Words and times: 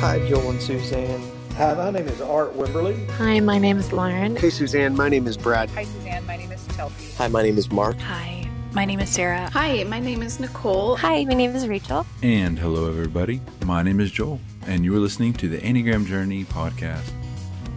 Hi, 0.00 0.18
Joel 0.26 0.52
and 0.52 0.62
Suzanne. 0.62 1.20
Hi, 1.58 1.74
my 1.74 1.90
name 1.90 2.08
is 2.08 2.22
Art 2.22 2.56
Wimberly. 2.56 3.06
Hi, 3.10 3.38
my 3.38 3.58
name 3.58 3.76
is 3.76 3.92
Lauren. 3.92 4.34
Hey, 4.34 4.48
Suzanne. 4.48 4.96
My 4.96 5.10
name 5.10 5.26
is 5.26 5.36
Brad. 5.36 5.68
Hi, 5.72 5.84
Suzanne. 5.84 6.24
My 6.24 6.38
name 6.38 6.50
is 6.52 6.66
Chelsea. 6.74 7.12
Hi, 7.18 7.28
my 7.28 7.42
name 7.42 7.58
is 7.58 7.70
Mark. 7.70 7.98
Hi, 7.98 8.48
my 8.72 8.86
name 8.86 9.00
is 9.00 9.10
Sarah. 9.10 9.50
Hi, 9.50 9.84
my 9.84 10.00
name 10.00 10.22
is 10.22 10.40
Nicole. 10.40 10.96
Hi, 10.96 11.26
my 11.26 11.34
name 11.34 11.54
is 11.54 11.68
Rachel. 11.68 12.06
And 12.22 12.58
hello, 12.58 12.88
everybody. 12.88 13.42
My 13.66 13.82
name 13.82 14.00
is 14.00 14.10
Joel, 14.10 14.40
and 14.66 14.86
you 14.86 14.96
are 14.96 14.98
listening 14.98 15.34
to 15.34 15.50
the 15.50 15.58
Enneagram 15.58 16.06
Journey 16.06 16.44
podcast, 16.46 17.12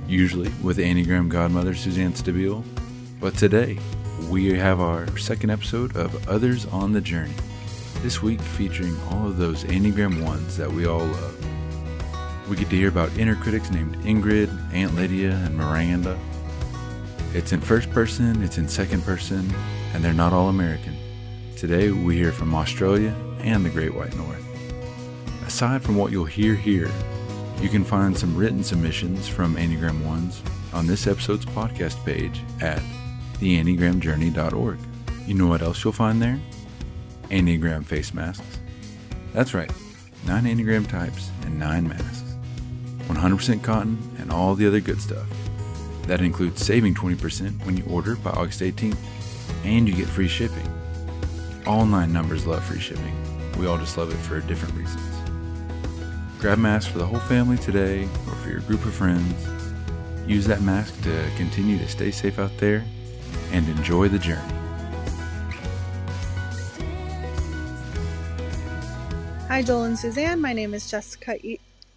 usually 0.08 0.50
with 0.64 0.78
Enneagram 0.78 1.28
Godmother 1.28 1.76
Suzanne 1.76 2.14
Stabile. 2.14 2.64
But 3.20 3.36
today, 3.36 3.78
we 4.30 4.58
have 4.58 4.80
our 4.80 5.18
second 5.18 5.50
episode 5.50 5.98
of 5.98 6.30
Others 6.30 6.68
on 6.68 6.94
the 6.94 7.02
Journey. 7.02 7.36
This 7.96 8.22
week 8.24 8.40
featuring 8.40 8.98
all 9.12 9.28
of 9.28 9.36
those 9.36 9.66
Enneagram 9.66 10.24
ones 10.24 10.56
that 10.56 10.72
we 10.72 10.86
all 10.86 11.04
love. 11.04 11.46
We 12.50 12.58
get 12.58 12.70
to 12.72 12.76
hear 12.76 12.90
about 12.90 13.18
inner 13.18 13.36
critics 13.36 13.72
named 13.72 13.96
Ingrid, 14.04 14.50
Aunt 14.74 14.96
Lydia, 14.96 15.32
and 15.32 15.56
Miranda. 15.56 16.20
It's 17.34 17.54
in 17.54 17.62
first 17.62 17.90
person, 17.92 18.44
it's 18.44 18.58
in 18.58 18.68
second 18.68 19.04
person, 19.04 19.50
and 19.94 20.04
they're 20.04 20.14
not 20.14 20.34
all 20.34 20.50
American. 20.50 20.96
Today 21.56 21.92
we 21.92 22.18
hear 22.18 22.34
from 22.34 22.54
Australia 22.54 23.16
and 23.40 23.66
the 23.66 23.70
Great 23.70 23.94
White 23.94 24.16
North. 24.18 24.44
Aside 25.48 25.82
from 25.84 25.96
what 25.96 26.12
you'll 26.12 26.26
hear 26.26 26.54
here, 26.54 26.92
you 27.62 27.70
can 27.70 27.86
find 27.86 28.18
some 28.18 28.36
written 28.36 28.62
submissions 28.62 29.26
from 29.28 29.56
Enneagram 29.56 30.06
Ones 30.06 30.44
on 30.74 30.86
this 30.86 31.08
episode's 31.08 31.46
podcast 31.46 32.04
page 32.06 32.42
at 32.60 32.82
theenneagramjourney.org. 33.36 34.80
You 35.26 35.34
know 35.34 35.48
what 35.48 35.62
else 35.62 35.82
you'll 35.84 35.94
find 35.94 36.22
there? 36.22 36.40
Enneagram 37.30 37.86
face 37.86 38.14
masks. 38.14 38.60
That's 39.32 39.54
right, 39.54 39.72
nine 40.28 40.44
Enneagram 40.44 40.90
types 40.90 41.32
and 41.44 41.58
nine 41.58 41.88
masks. 41.88 42.23
100% 43.08 43.64
cotton 43.64 43.98
and 44.20 44.32
all 44.32 44.56
the 44.56 44.68
other 44.68 44.80
good 44.80 45.02
stuff. 45.02 45.28
That 46.08 46.22
includes 46.22 46.66
saving 46.66 46.96
20% 46.96 47.66
when 47.66 47.78
you 47.78 47.84
order 47.86 48.16
by 48.16 48.32
August 48.32 48.62
18th, 48.62 48.98
and 49.64 49.88
you 49.88 49.96
get 49.96 50.08
free 50.08 50.28
shipping. 50.28 50.68
All 51.66 51.86
nine 51.86 52.12
numbers 52.12 52.46
love 52.46 52.64
free 52.64 52.80
shipping. 52.80 53.16
We 53.58 53.68
all 53.68 53.78
just 53.78 53.98
love 53.98 54.12
it 54.12 54.18
for 54.18 54.40
different 54.42 54.76
reasons. 54.76 55.02
Grab 56.40 56.58
masks 56.58 56.92
for 56.92 56.98
the 56.98 57.06
whole 57.06 57.20
family 57.22 57.58
today 57.58 58.04
or 58.04 58.36
for 58.36 58.50
your 58.50 58.60
group 58.62 58.84
of 58.86 58.94
friends. 58.94 59.48
Use 60.28 60.46
that 60.48 60.62
mask 60.62 61.02
to 61.04 61.30
continue 61.38 61.78
to 61.78 61.88
stay 61.88 62.12
safe 62.12 62.40
out 62.40 62.52
there 62.58 62.84
and 63.52 63.68
enjoy 63.70 64.10
the 64.10 64.20
journey. 64.20 64.42
Hi, 69.48 69.62
Joel 69.62 69.84
and 69.84 70.00
Suzanne. 70.00 70.42
My 70.42 70.52
name 70.52 70.74
is 70.74 70.90
Jessica, 70.90 71.38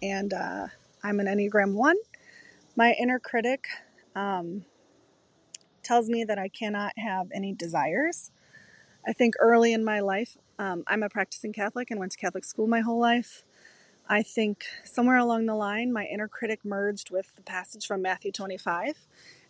and 0.01 0.33
uh, 0.33 0.67
I'm 1.07 1.21
an 1.21 1.27
Enneagram 1.27 1.71
1. 1.71 1.95
My 2.75 2.91
inner 2.99 3.17
critic 3.17 3.69
um, 4.13 4.65
tells 5.81 6.09
me 6.09 6.25
that 6.25 6.37
I 6.37 6.49
cannot 6.49 6.91
have 6.97 7.27
any 7.33 7.53
desires. 7.53 8.29
I 9.07 9.13
think 9.13 9.35
early 9.39 9.71
in 9.71 9.85
my 9.85 10.01
life, 10.01 10.35
um, 10.59 10.83
I'm 10.85 11.03
a 11.03 11.09
practicing 11.09 11.53
Catholic 11.53 11.91
and 11.91 11.97
went 11.97 12.11
to 12.11 12.17
Catholic 12.17 12.43
school 12.43 12.67
my 12.67 12.81
whole 12.81 12.99
life. 12.99 13.43
I 14.09 14.21
think 14.21 14.65
somewhere 14.83 15.15
along 15.15 15.45
the 15.45 15.55
line, 15.55 15.93
my 15.93 16.03
inner 16.03 16.27
critic 16.27 16.65
merged 16.65 17.09
with 17.09 17.33
the 17.37 17.41
passage 17.41 17.87
from 17.87 18.01
Matthew 18.01 18.33
25, 18.33 18.97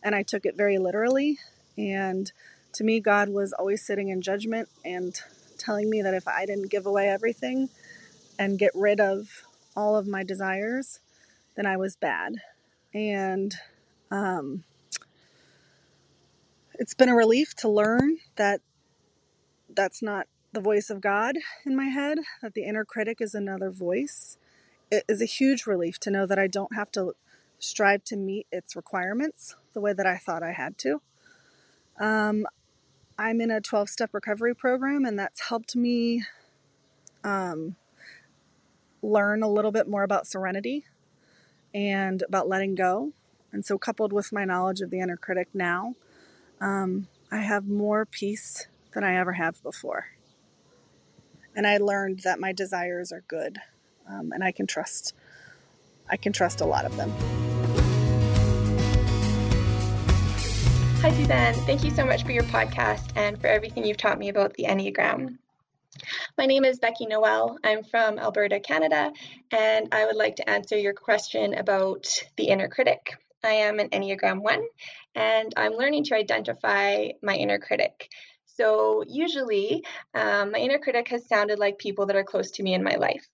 and 0.03 0.13
I 0.13 0.21
took 0.21 0.45
it 0.45 0.55
very 0.55 0.77
literally. 0.77 1.39
And 1.75 2.31
to 2.73 2.83
me, 2.83 2.99
God 2.99 3.29
was 3.29 3.51
always 3.51 3.83
sitting 3.83 4.09
in 4.09 4.21
judgment 4.21 4.69
and 4.85 5.19
telling 5.57 5.89
me 5.89 6.03
that 6.03 6.13
if 6.13 6.27
I 6.27 6.45
didn't 6.45 6.69
give 6.69 6.85
away 6.85 7.09
everything 7.09 7.69
and 8.37 8.59
get 8.59 8.73
rid 8.75 8.99
of 8.99 9.41
all 9.75 9.95
of 9.95 10.05
my 10.05 10.23
desires, 10.23 10.99
then 11.57 11.65
I 11.65 11.75
was 11.75 11.97
bad. 11.97 12.35
And 12.93 13.53
um, 14.09 14.63
it's 16.75 16.93
been 16.93 17.09
a 17.09 17.15
relief 17.15 17.53
to 17.55 17.67
learn 17.67 18.17
that 18.37 18.61
that's 19.75 20.01
not 20.01 20.27
the 20.53 20.61
voice 20.61 20.89
of 20.89 21.01
God 21.01 21.35
in 21.65 21.75
my 21.75 21.85
head, 21.85 22.19
that 22.41 22.53
the 22.53 22.63
inner 22.63 22.85
critic 22.85 23.19
is 23.19 23.35
another 23.35 23.69
voice. 23.69 24.37
It 24.89 25.03
is 25.09 25.21
a 25.21 25.25
huge 25.25 25.65
relief 25.65 25.99
to 25.99 26.11
know 26.11 26.25
that 26.25 26.39
I 26.39 26.47
don't 26.47 26.75
have 26.75 26.91
to 26.91 27.15
strive 27.59 28.03
to 28.05 28.15
meet 28.15 28.47
its 28.51 28.75
requirements 28.75 29.55
the 29.73 29.81
way 29.81 29.93
that 29.93 30.05
I 30.05 30.17
thought 30.17 30.43
I 30.43 30.51
had 30.51 30.77
to. 30.79 31.01
Um, 31.99 32.45
I'm 33.17 33.41
in 33.41 33.49
a 33.49 33.59
12 33.59 33.89
step 33.89 34.11
recovery 34.13 34.55
program, 34.55 35.05
and 35.05 35.17
that's 35.17 35.49
helped 35.49 35.75
me 35.75 36.23
um, 37.23 37.75
learn 39.01 39.41
a 39.41 39.49
little 39.49 39.71
bit 39.71 39.87
more 39.87 40.03
about 40.03 40.27
serenity 40.27 40.85
and 41.73 42.23
about 42.23 42.47
letting 42.47 42.75
go. 42.75 43.13
And 43.51 43.65
so, 43.65 43.77
coupled 43.77 44.13
with 44.13 44.31
my 44.33 44.45
knowledge 44.45 44.81
of 44.81 44.89
the 44.89 44.99
inner 44.99 45.17
critic 45.17 45.47
now, 45.53 45.95
um, 46.59 47.07
I 47.31 47.37
have 47.37 47.67
more 47.67 48.05
peace 48.05 48.67
than 48.93 49.03
I 49.03 49.15
ever 49.17 49.33
have 49.33 49.61
before. 49.63 50.07
And 51.55 51.65
I 51.65 51.77
learned 51.77 52.19
that 52.19 52.39
my 52.39 52.53
desires 52.53 53.11
are 53.11 53.23
good, 53.27 53.59
um, 54.07 54.31
and 54.31 54.43
I 54.43 54.51
can 54.51 54.67
trust. 54.67 55.13
I 56.09 56.17
can 56.17 56.33
trust 56.33 56.61
a 56.61 56.65
lot 56.65 56.85
of 56.85 56.95
them. 56.97 57.11
Hi, 61.01 61.11
Suzanne. 61.11 61.53
Thank 61.65 61.83
you 61.83 61.91
so 61.91 62.05
much 62.05 62.23
for 62.23 62.31
your 62.31 62.43
podcast 62.43 63.11
and 63.15 63.39
for 63.39 63.47
everything 63.47 63.85
you've 63.85 63.97
taught 63.97 64.19
me 64.19 64.29
about 64.29 64.53
the 64.55 64.63
Enneagram. 64.63 65.37
My 66.37 66.45
name 66.45 66.65
is 66.65 66.79
Becky 66.79 67.05
Noel. 67.05 67.57
I'm 67.63 67.83
from 67.83 68.19
Alberta, 68.19 68.59
Canada, 68.59 69.11
and 69.51 69.87
I 69.91 70.05
would 70.05 70.15
like 70.15 70.35
to 70.37 70.49
answer 70.49 70.77
your 70.77 70.93
question 70.93 71.53
about 71.53 72.07
the 72.35 72.49
inner 72.49 72.67
critic. 72.67 73.15
I 73.43 73.53
am 73.53 73.79
an 73.79 73.89
Enneagram 73.89 74.41
1, 74.41 74.61
and 75.15 75.53
I'm 75.55 75.73
learning 75.73 76.05
to 76.05 76.15
identify 76.15 77.09
my 77.21 77.35
inner 77.35 77.59
critic. 77.59 78.09
So, 78.45 79.03
usually, 79.07 79.83
um, 80.13 80.51
my 80.51 80.59
inner 80.59 80.79
critic 80.79 81.07
has 81.09 81.27
sounded 81.27 81.59
like 81.59 81.77
people 81.77 82.05
that 82.07 82.15
are 82.15 82.23
close 82.23 82.51
to 82.51 82.63
me 82.63 82.73
in 82.73 82.83
my 82.83 82.95
life. 82.95 83.25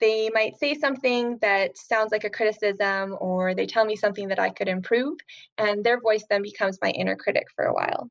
They 0.00 0.30
might 0.30 0.56
say 0.58 0.74
something 0.74 1.38
that 1.40 1.76
sounds 1.76 2.12
like 2.12 2.24
a 2.24 2.30
criticism, 2.30 3.16
or 3.20 3.54
they 3.54 3.66
tell 3.66 3.84
me 3.84 3.96
something 3.96 4.28
that 4.28 4.38
I 4.38 4.50
could 4.50 4.68
improve, 4.68 5.18
and 5.56 5.82
their 5.82 6.00
voice 6.00 6.24
then 6.30 6.42
becomes 6.42 6.78
my 6.80 6.90
inner 6.90 7.16
critic 7.16 7.46
for 7.54 7.64
a 7.64 7.74
while. 7.74 8.08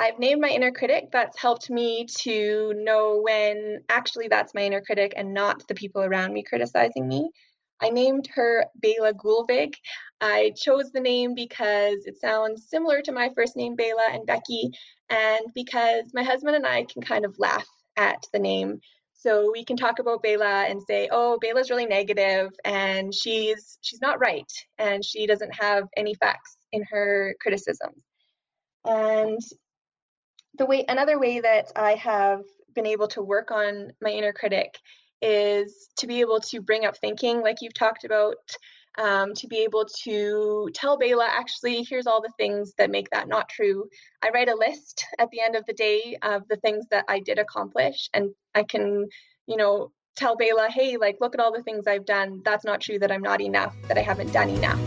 I've 0.00 0.18
named 0.18 0.40
my 0.40 0.48
inner 0.48 0.72
critic. 0.72 1.10
That's 1.12 1.38
helped 1.38 1.68
me 1.68 2.06
to 2.20 2.72
know 2.74 3.20
when 3.22 3.80
actually 3.90 4.28
that's 4.28 4.54
my 4.54 4.62
inner 4.62 4.80
critic 4.80 5.12
and 5.14 5.34
not 5.34 5.68
the 5.68 5.74
people 5.74 6.02
around 6.02 6.32
me 6.32 6.42
criticizing 6.42 7.06
me. 7.06 7.30
I 7.82 7.90
named 7.90 8.26
her 8.34 8.64
Bela 8.76 9.12
Gulvig. 9.12 9.74
I 10.18 10.54
chose 10.56 10.90
the 10.90 11.00
name 11.00 11.34
because 11.34 12.06
it 12.06 12.18
sounds 12.18 12.66
similar 12.70 13.02
to 13.02 13.12
my 13.12 13.28
first 13.34 13.58
name, 13.58 13.76
Bela 13.76 14.08
and 14.10 14.24
Becky, 14.24 14.70
and 15.10 15.42
because 15.54 16.04
my 16.14 16.22
husband 16.22 16.56
and 16.56 16.66
I 16.66 16.84
can 16.84 17.02
kind 17.02 17.26
of 17.26 17.38
laugh 17.38 17.68
at 17.98 18.24
the 18.32 18.38
name. 18.38 18.80
So 19.12 19.50
we 19.52 19.66
can 19.66 19.76
talk 19.76 19.98
about 19.98 20.22
Bela 20.22 20.64
and 20.64 20.80
say, 20.82 21.10
"Oh, 21.12 21.38
Bela's 21.38 21.68
really 21.68 21.84
negative, 21.84 22.52
and 22.64 23.14
she's 23.14 23.76
she's 23.82 24.00
not 24.00 24.18
right, 24.18 24.50
and 24.78 25.04
she 25.04 25.26
doesn't 25.26 25.54
have 25.60 25.84
any 25.94 26.14
facts 26.14 26.56
in 26.72 26.84
her 26.84 27.36
criticisms." 27.38 28.02
And 28.86 29.40
the 30.58 30.66
way 30.66 30.84
another 30.88 31.18
way 31.18 31.40
that 31.40 31.72
I 31.76 31.94
have 31.94 32.42
been 32.74 32.86
able 32.86 33.08
to 33.08 33.22
work 33.22 33.50
on 33.50 33.92
my 34.00 34.10
inner 34.10 34.32
critic 34.32 34.78
is 35.22 35.88
to 35.98 36.06
be 36.06 36.20
able 36.20 36.40
to 36.40 36.60
bring 36.60 36.84
up 36.84 36.96
thinking, 36.96 37.40
like 37.42 37.58
you've 37.60 37.74
talked 37.74 38.04
about, 38.04 38.36
um, 38.98 39.34
to 39.34 39.46
be 39.46 39.58
able 39.58 39.86
to 40.02 40.68
tell 40.74 40.98
Bela, 40.98 41.28
actually, 41.30 41.82
here's 41.82 42.06
all 42.06 42.20
the 42.20 42.32
things 42.38 42.74
that 42.78 42.90
make 42.90 43.08
that 43.10 43.28
not 43.28 43.48
true. 43.48 43.88
I 44.22 44.30
write 44.30 44.48
a 44.48 44.56
list 44.56 45.04
at 45.18 45.30
the 45.30 45.40
end 45.40 45.56
of 45.56 45.64
the 45.66 45.72
day 45.72 46.16
of 46.22 46.48
the 46.48 46.56
things 46.56 46.86
that 46.90 47.04
I 47.08 47.20
did 47.20 47.38
accomplish, 47.38 48.08
and 48.12 48.30
I 48.54 48.64
can, 48.64 49.08
you 49.46 49.56
know, 49.56 49.92
tell 50.16 50.36
Bela, 50.36 50.68
hey, 50.70 50.96
like, 50.96 51.18
look 51.20 51.34
at 51.34 51.40
all 51.40 51.52
the 51.52 51.62
things 51.62 51.86
I've 51.86 52.06
done. 52.06 52.42
That's 52.44 52.64
not 52.64 52.80
true 52.80 52.98
that 52.98 53.12
I'm 53.12 53.22
not 53.22 53.40
enough, 53.40 53.74
that 53.88 53.98
I 53.98 54.02
haven't 54.02 54.32
done 54.32 54.50
enough. 54.50 54.80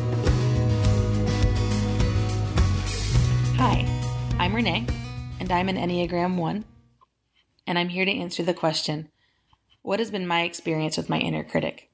Hi, 3.55 3.85
I'm 4.39 4.53
Renee 4.53 4.85
I'm 5.53 5.69
an 5.69 5.77
Enneagram 5.77 6.37
1. 6.37 6.65
And 7.67 7.79
I'm 7.79 7.89
here 7.89 8.05
to 8.05 8.11
answer 8.11 8.41
the 8.41 8.55
question 8.55 9.09
What 9.83 9.99
has 9.99 10.09
been 10.09 10.25
my 10.25 10.41
experience 10.41 10.97
with 10.97 11.09
my 11.09 11.19
inner 11.19 11.43
critic? 11.43 11.91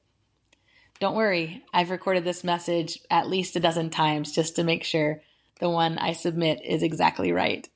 Don't 1.00 1.16
worry, 1.16 1.64
I've 1.74 1.92
recorded 1.92 2.24
this 2.24 2.44
message 2.44 3.00
at 3.12 3.30
least 3.30 3.56
a 3.56 3.60
dozen 3.60 3.90
times 3.90 4.32
just 4.32 4.56
to 4.56 4.64
make 4.64 4.84
sure 4.84 5.22
the 5.60 5.70
one 5.70 5.98
I 5.98 6.14
submit 6.14 6.62
is 6.64 6.84
exactly 6.84 7.32
right. 7.32 7.68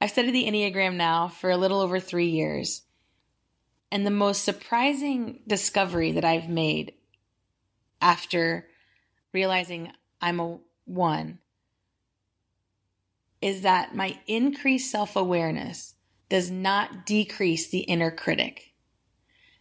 I've 0.00 0.10
studied 0.10 0.32
the 0.32 0.46
Enneagram 0.46 0.96
now 0.96 1.28
for 1.28 1.50
a 1.50 1.56
little 1.56 1.80
over 1.80 1.98
three 1.98 2.28
years. 2.28 2.82
And 3.90 4.06
the 4.06 4.10
most 4.10 4.44
surprising 4.44 5.40
discovery 5.46 6.12
that 6.12 6.24
I've 6.24 6.48
made 6.48 6.92
after 8.00 8.66
realizing 9.32 9.92
I'm 10.20 10.40
a 10.40 10.58
one 10.84 11.38
is 13.42 13.62
that 13.62 13.94
my 13.94 14.18
increased 14.26 14.90
self 14.90 15.16
awareness 15.16 15.94
does 16.28 16.50
not 16.50 17.04
decrease 17.04 17.68
the 17.68 17.80
inner 17.80 18.10
critic. 18.10 18.72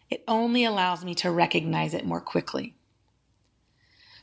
it 0.09 0.23
only 0.27 0.65
allows 0.65 1.05
me 1.05 1.15
to 1.15 1.31
recognize 1.31 1.93
it 1.93 2.05
more 2.05 2.21
quickly. 2.21 2.75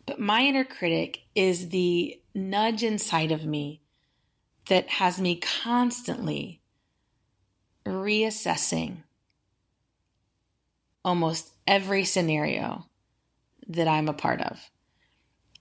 But 0.07 0.21
my 0.21 0.43
inner 0.43 0.65
critic 0.65 1.25
is 1.35 1.71
the 1.71 2.21
nudge 2.35 2.83
inside 2.83 3.33
of 3.33 3.45
me 3.45 3.83
that 4.69 4.89
has 4.89 5.19
me 5.19 5.37
constantly 5.37 6.63
reassessing 7.87 8.99
almost 11.05 11.53
every 11.67 12.05
scenario 12.05 12.87
that 13.67 13.89
I'm 13.89 14.09
a 14.09 14.15
part 14.15 14.41
of. 14.41 14.71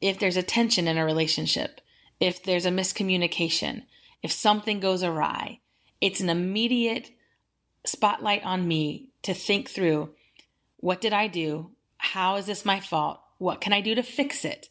If 0.01 0.19
there's 0.19 0.37
a 0.37 0.43
tension 0.43 0.87
in 0.87 0.97
a 0.97 1.05
relationship, 1.05 1.81
if 2.19 2.43
there's 2.43 2.65
a 2.65 2.71
miscommunication, 2.71 3.83
if 4.23 4.31
something 4.31 4.79
goes 4.79 5.03
awry, 5.03 5.59
it's 6.01 6.19
an 6.19 6.29
immediate 6.29 7.11
spotlight 7.85 8.43
on 8.43 8.67
me 8.67 9.09
to 9.23 9.33
think 9.33 9.69
through 9.69 10.09
what 10.77 11.01
did 11.01 11.13
I 11.13 11.27
do? 11.27 11.71
How 11.97 12.35
is 12.35 12.45
this 12.45 12.65
my 12.65 12.79
fault? 12.79 13.19
What 13.37 13.61
can 13.61 13.73
I 13.73 13.81
do 13.81 13.95
to 13.95 14.03
fix 14.03 14.45
it? 14.45 14.69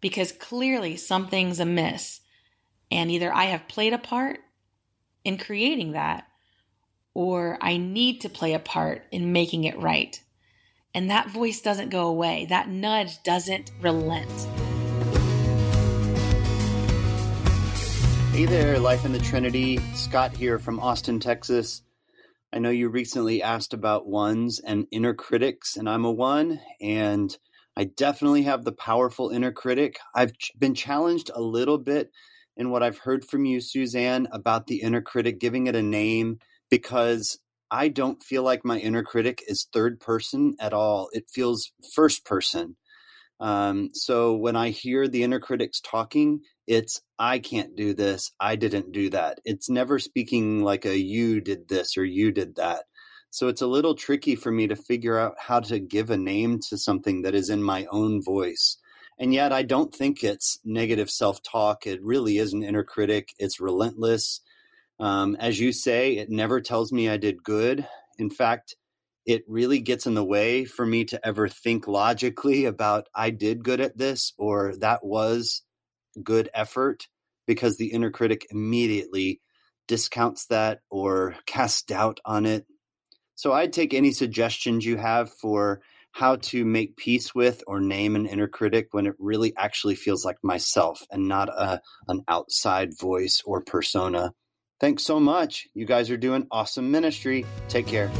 Because 0.00 0.32
clearly 0.32 0.96
something's 0.96 1.60
amiss. 1.60 2.20
And 2.90 3.10
either 3.10 3.32
I 3.32 3.44
have 3.44 3.68
played 3.68 3.92
a 3.92 3.98
part 3.98 4.40
in 5.24 5.38
creating 5.38 5.92
that, 5.92 6.26
or 7.14 7.58
I 7.60 7.76
need 7.76 8.20
to 8.22 8.28
play 8.28 8.54
a 8.54 8.58
part 8.58 9.04
in 9.12 9.32
making 9.32 9.64
it 9.64 9.78
right. 9.78 10.20
And 10.94 11.10
that 11.10 11.30
voice 11.30 11.60
doesn't 11.60 11.90
go 11.90 12.06
away, 12.06 12.46
that 12.50 12.68
nudge 12.68 13.22
doesn't 13.22 13.70
relent. 13.80 14.71
Hey 18.42 18.48
there, 18.48 18.80
Life 18.80 19.04
in 19.04 19.12
the 19.12 19.20
Trinity. 19.20 19.78
Scott 19.94 20.36
here 20.36 20.58
from 20.58 20.80
Austin, 20.80 21.20
Texas. 21.20 21.82
I 22.52 22.58
know 22.58 22.70
you 22.70 22.88
recently 22.88 23.40
asked 23.40 23.72
about 23.72 24.08
ones 24.08 24.58
and 24.58 24.88
inner 24.90 25.14
critics, 25.14 25.76
and 25.76 25.88
I'm 25.88 26.04
a 26.04 26.10
one, 26.10 26.60
and 26.80 27.38
I 27.76 27.84
definitely 27.84 28.42
have 28.42 28.64
the 28.64 28.72
powerful 28.72 29.30
inner 29.30 29.52
critic. 29.52 30.00
I've 30.12 30.32
been 30.58 30.74
challenged 30.74 31.30
a 31.32 31.40
little 31.40 31.78
bit 31.78 32.10
in 32.56 32.70
what 32.70 32.82
I've 32.82 32.98
heard 32.98 33.24
from 33.24 33.44
you, 33.44 33.60
Suzanne, 33.60 34.26
about 34.32 34.66
the 34.66 34.82
inner 34.82 35.02
critic, 35.02 35.38
giving 35.38 35.68
it 35.68 35.76
a 35.76 35.82
name, 35.82 36.40
because 36.68 37.38
I 37.70 37.86
don't 37.86 38.24
feel 38.24 38.42
like 38.42 38.64
my 38.64 38.78
inner 38.78 39.04
critic 39.04 39.40
is 39.46 39.68
third 39.72 40.00
person 40.00 40.56
at 40.58 40.72
all. 40.72 41.10
It 41.12 41.30
feels 41.32 41.70
first 41.94 42.24
person. 42.24 42.74
Um, 43.38 43.90
so 43.92 44.34
when 44.34 44.56
I 44.56 44.70
hear 44.70 45.06
the 45.06 45.22
inner 45.22 45.40
critics 45.40 45.80
talking, 45.80 46.40
it's 46.66 47.00
I 47.18 47.38
can't 47.38 47.76
do 47.76 47.94
this, 47.94 48.32
I 48.40 48.56
didn't 48.56 48.92
do 48.92 49.10
that. 49.10 49.40
It's 49.44 49.68
never 49.68 49.98
speaking 49.98 50.62
like 50.62 50.84
a 50.84 50.98
you 50.98 51.40
did 51.40 51.68
this 51.68 51.96
or 51.96 52.04
you 52.04 52.32
did 52.32 52.56
that. 52.56 52.84
So 53.30 53.48
it's 53.48 53.62
a 53.62 53.66
little 53.66 53.94
tricky 53.94 54.36
for 54.36 54.52
me 54.52 54.66
to 54.66 54.76
figure 54.76 55.18
out 55.18 55.36
how 55.38 55.60
to 55.60 55.78
give 55.78 56.10
a 56.10 56.18
name 56.18 56.60
to 56.68 56.76
something 56.76 57.22
that 57.22 57.34
is 57.34 57.48
in 57.48 57.62
my 57.62 57.86
own 57.90 58.22
voice. 58.22 58.76
And 59.18 59.32
yet 59.32 59.52
I 59.52 59.62
don't 59.62 59.94
think 59.94 60.22
it's 60.22 60.58
negative 60.64 61.10
self 61.10 61.42
talk. 61.42 61.86
It 61.86 62.02
really 62.02 62.38
is 62.38 62.52
an 62.52 62.62
inner 62.62 62.84
critic. 62.84 63.30
It's 63.38 63.60
relentless. 63.60 64.40
Um, 65.00 65.36
as 65.36 65.58
you 65.58 65.72
say, 65.72 66.16
it 66.16 66.30
never 66.30 66.60
tells 66.60 66.92
me 66.92 67.08
I 67.08 67.16
did 67.16 67.42
good. 67.42 67.86
In 68.18 68.30
fact, 68.30 68.76
it 69.24 69.44
really 69.46 69.80
gets 69.80 70.06
in 70.06 70.14
the 70.14 70.24
way 70.24 70.64
for 70.64 70.84
me 70.84 71.04
to 71.06 71.26
ever 71.26 71.48
think 71.48 71.86
logically 71.86 72.66
about 72.66 73.08
I 73.14 73.30
did 73.30 73.64
good 73.64 73.80
at 73.80 73.96
this 73.96 74.32
or 74.36 74.74
that 74.80 75.04
was 75.04 75.62
good 76.22 76.48
effort 76.54 77.06
because 77.46 77.76
the 77.76 77.92
inner 77.92 78.10
critic 78.10 78.46
immediately 78.50 79.40
discounts 79.88 80.46
that 80.46 80.80
or 80.90 81.36
casts 81.46 81.82
doubt 81.82 82.20
on 82.24 82.46
it. 82.46 82.66
So 83.34 83.52
I'd 83.52 83.72
take 83.72 83.94
any 83.94 84.12
suggestions 84.12 84.84
you 84.84 84.96
have 84.96 85.32
for 85.32 85.80
how 86.12 86.36
to 86.36 86.64
make 86.64 86.96
peace 86.96 87.34
with 87.34 87.64
or 87.66 87.80
name 87.80 88.14
an 88.14 88.26
inner 88.26 88.46
critic 88.46 88.88
when 88.92 89.06
it 89.06 89.14
really 89.18 89.54
actually 89.56 89.94
feels 89.94 90.24
like 90.24 90.36
myself 90.42 91.02
and 91.10 91.26
not 91.26 91.48
a 91.48 91.80
an 92.08 92.22
outside 92.28 92.90
voice 92.98 93.40
or 93.44 93.62
persona. 93.62 94.32
Thanks 94.78 95.04
so 95.04 95.18
much. 95.18 95.66
You 95.74 95.86
guys 95.86 96.10
are 96.10 96.16
doing 96.16 96.46
awesome 96.50 96.90
ministry. 96.90 97.46
Take 97.68 97.86
care. 97.86 98.10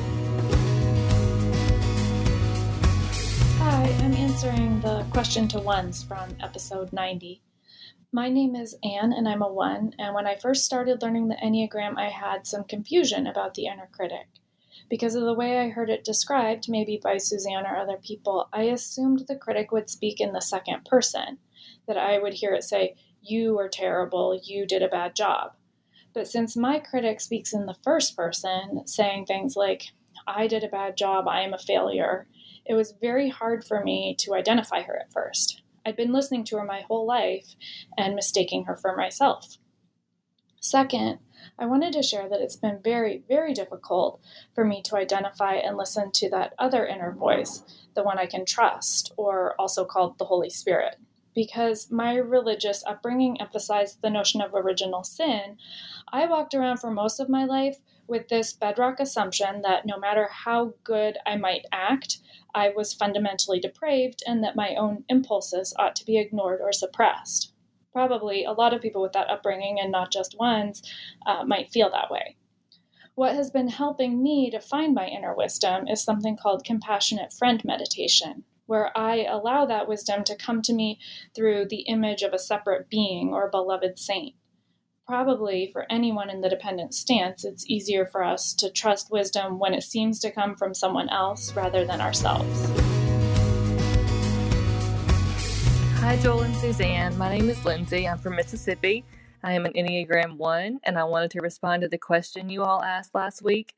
Hi, 3.59 3.97
I'm 4.01 4.15
answering 4.15 4.81
the 4.81 5.05
question 5.11 5.49
to 5.49 5.61
ones 5.61 6.03
from 6.03 6.35
episode 6.41 6.93
90. 6.93 7.43
My 8.15 8.29
name 8.29 8.55
is 8.55 8.77
Anne 8.85 9.15
and 9.15 9.27
I'm 9.27 9.41
a 9.41 9.51
one, 9.51 9.95
and 9.99 10.15
when 10.15 10.27
I 10.27 10.37
first 10.37 10.67
started 10.67 11.01
learning 11.01 11.29
the 11.29 11.37
Enneagram, 11.37 11.97
I 11.97 12.11
had 12.11 12.47
some 12.47 12.65
confusion 12.65 13.27
about 13.27 13.55
the 13.55 13.65
inner 13.65 13.89
critic. 13.91 14.27
Because 14.91 15.15
of 15.15 15.23
the 15.23 15.33
way 15.33 15.59
I 15.59 15.71
heard 15.71 15.89
it 15.89 16.05
described, 16.05 16.69
maybe 16.69 17.01
by 17.03 17.17
Suzanne 17.17 17.65
or 17.65 17.75
other 17.75 17.97
people, 17.97 18.51
I 18.53 18.65
assumed 18.65 19.21
the 19.21 19.37
critic 19.37 19.73
would 19.73 19.89
speak 19.89 20.21
in 20.21 20.35
the 20.35 20.43
second 20.43 20.85
person, 20.85 21.39
that 21.87 21.97
I 21.97 22.19
would 22.19 22.35
hear 22.35 22.53
it 22.53 22.65
say, 22.65 22.97
You 23.23 23.55
were 23.55 23.71
terrible, 23.71 24.39
you 24.45 24.67
did 24.67 24.83
a 24.83 24.89
bad 24.89 25.17
job. 25.17 25.55
But 26.13 26.29
since 26.29 26.55
my 26.55 26.81
critic 26.81 27.19
speaks 27.19 27.55
in 27.55 27.65
the 27.65 27.79
first 27.83 28.15
person, 28.15 28.87
saying 28.87 29.25
things 29.25 29.57
like, 29.57 29.85
I 30.27 30.49
did 30.49 30.65
a 30.65 30.69
bad 30.69 30.99
job, 30.99 31.27
I 31.29 31.41
am 31.41 31.55
a 31.55 31.59
failure, 31.59 32.27
it 32.67 32.75
was 32.75 32.93
very 33.01 33.31
hard 33.31 33.65
for 33.65 33.83
me 33.83 34.17
to 34.19 34.35
identify 34.35 34.83
her 34.83 34.99
at 34.99 35.11
first. 35.15 35.62
I'd 35.85 35.97
been 35.97 36.13
listening 36.13 36.45
to 36.45 36.59
her 36.59 36.65
my 36.65 36.83
whole 36.83 37.07
life 37.07 37.55
and 37.97 38.15
mistaking 38.15 38.65
her 38.65 38.77
for 38.77 38.97
myself. 38.97 39.59
Second, 40.61 41.19
I 41.59 41.67
wanted 41.67 41.93
to 41.95 42.05
share 42.05 42.29
that 42.29 42.41
it's 42.41 42.57
been 42.57 42.79
very, 42.83 43.25
very 43.29 43.53
difficult 43.53 44.21
for 44.55 44.65
me 44.65 44.81
to 44.83 44.97
identify 44.97 45.55
and 45.55 45.77
listen 45.77 46.13
to 46.13 46.31
that 46.31 46.55
other 46.57 46.87
inner 46.87 47.11
voice, 47.11 47.65
the 47.95 48.05
one 48.05 48.19
I 48.19 48.27
can 48.27 48.47
trust, 48.47 49.13
or 49.17 49.57
also 49.61 49.85
called 49.85 50.19
the 50.19 50.27
Holy 50.27 50.51
Spirit. 50.51 50.97
Because 51.35 51.91
my 51.91 52.15
religious 52.15 52.85
upbringing 52.87 53.41
emphasized 53.41 54.03
the 54.03 54.11
notion 54.11 54.41
of 54.41 54.55
original 54.55 55.03
sin, 55.03 55.57
I 56.13 56.27
walked 56.27 56.55
around 56.55 56.77
for 56.77 56.91
most 56.91 57.19
of 57.19 57.29
my 57.29 57.45
life 57.45 57.79
with 58.07 58.29
this 58.29 58.53
bedrock 58.53 59.01
assumption 59.01 59.63
that 59.63 59.87
no 59.87 59.99
matter 59.99 60.29
how 60.31 60.75
good 60.85 61.19
I 61.27 61.37
might 61.37 61.65
act, 61.73 62.19
I 62.55 62.71
was 62.71 62.93
fundamentally 62.93 63.61
depraved 63.61 64.23
and 64.27 64.43
that 64.45 64.57
my 64.57 64.75
own 64.75 65.05
impulses 65.09 65.75
ought 65.79 65.97
to 65.97 66.05
be 66.05 66.19
ignored 66.19 66.61
or 66.61 66.73
suppressed. 66.73 67.53
Probably 67.93 68.45
a 68.45 68.53
lot 68.53 68.75
of 68.75 68.83
people 68.83 69.03
with 69.03 69.13
that 69.13 69.31
upbringing, 69.31 69.79
and 69.79 69.93
not 69.93 70.11
just 70.11 70.39
ones, 70.39 70.83
uh, 71.27 71.45
might 71.45 71.71
feel 71.71 71.91
that 71.91 72.11
way. 72.11 72.37
What 73.15 73.35
has 73.35 73.51
been 73.51 73.69
helping 73.69 74.23
me 74.23 74.51
to 74.51 74.61
find 74.61 74.95
my 74.95 75.07
inner 75.07 75.35
wisdom 75.35 75.87
is 75.87 76.03
something 76.03 76.37
called 76.37 76.65
compassionate 76.65 77.33
friend 77.33 77.63
meditation, 77.65 78.45
where 78.67 78.97
I 78.97 79.25
allow 79.25 79.67
that 79.67 79.89
wisdom 79.89 80.25
to 80.25 80.37
come 80.37 80.63
to 80.63 80.73
me 80.73 80.99
through 81.35 81.67
the 81.67 81.83
image 81.83 82.23
of 82.23 82.33
a 82.33 82.39
separate 82.39 82.89
being 82.89 83.35
or 83.35 83.51
beloved 83.51 83.99
saint 83.99 84.35
probably 85.07 85.69
for 85.73 85.87
anyone 85.91 86.31
in 86.31 86.41
the 86.41 86.49
dependent 86.49 86.95
stance, 86.95 87.45
it's 87.45 87.69
easier 87.69 88.07
for 88.07 88.23
us 88.23 88.55
to 88.55 88.71
trust 88.71 89.11
wisdom 89.11 89.59
when 89.59 89.75
it 89.75 89.83
seems 89.83 90.21
to 90.21 90.31
come 90.31 90.55
from 90.55 90.75
someone 90.75 91.09
else 91.09 91.55
rather 91.55 91.85
than 91.85 92.01
ourselves. 92.01 92.71
Hi, 96.01 96.17
Joel 96.17 96.43
and 96.43 96.57
Suzanne. 96.57 97.17
My 97.17 97.37
name 97.37 97.49
is 97.49 97.65
Lindsay. 97.65 98.09
I'm 98.09 98.19
from 98.19 98.37
Mississippi. 98.37 99.05
I 99.45 99.53
am 99.53 99.67
an 99.67 99.73
Enneagram 99.73 100.37
1, 100.37 100.81
and 100.85 100.99
I 100.99 101.05
wanted 101.05 101.33
to 101.33 101.41
respond 101.41 101.83
to 101.83 101.89
the 101.89 101.99
question 101.99 102.49
you 102.49 102.63
all 102.63 102.83
asked 102.83 103.15
last 103.15 103.43
week. 103.43 103.75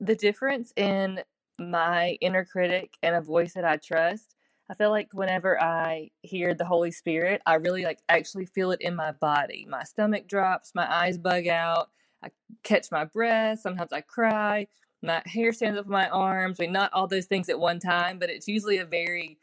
The 0.00 0.16
difference 0.16 0.72
in 0.76 1.20
my 1.58 2.18
inner 2.20 2.44
critic 2.44 2.96
and 3.02 3.14
a 3.14 3.20
voice 3.20 3.54
that 3.54 3.64
I 3.64 3.76
trust 3.76 4.35
I 4.68 4.74
feel 4.74 4.90
like 4.90 5.08
whenever 5.12 5.60
I 5.60 6.10
hear 6.22 6.54
the 6.54 6.64
Holy 6.64 6.90
Spirit, 6.90 7.40
I 7.46 7.54
really 7.54 7.84
like 7.84 8.00
actually 8.08 8.46
feel 8.46 8.72
it 8.72 8.80
in 8.80 8.96
my 8.96 9.12
body. 9.12 9.66
My 9.68 9.84
stomach 9.84 10.26
drops, 10.26 10.72
my 10.74 10.92
eyes 10.92 11.18
bug 11.18 11.46
out, 11.46 11.90
I 12.22 12.30
catch 12.64 12.90
my 12.90 13.04
breath, 13.04 13.60
sometimes 13.60 13.92
I 13.92 14.00
cry, 14.00 14.66
my 15.02 15.22
hair 15.26 15.52
stands 15.52 15.78
up 15.78 15.86
on 15.86 15.92
my 15.92 16.08
arms. 16.08 16.58
I 16.58 16.64
mean, 16.64 16.72
not 16.72 16.92
all 16.92 17.06
those 17.06 17.26
things 17.26 17.48
at 17.48 17.60
one 17.60 17.78
time, 17.78 18.18
but 18.18 18.30
it's 18.30 18.48
usually 18.48 18.78
a 18.78 18.84
very 18.84 19.38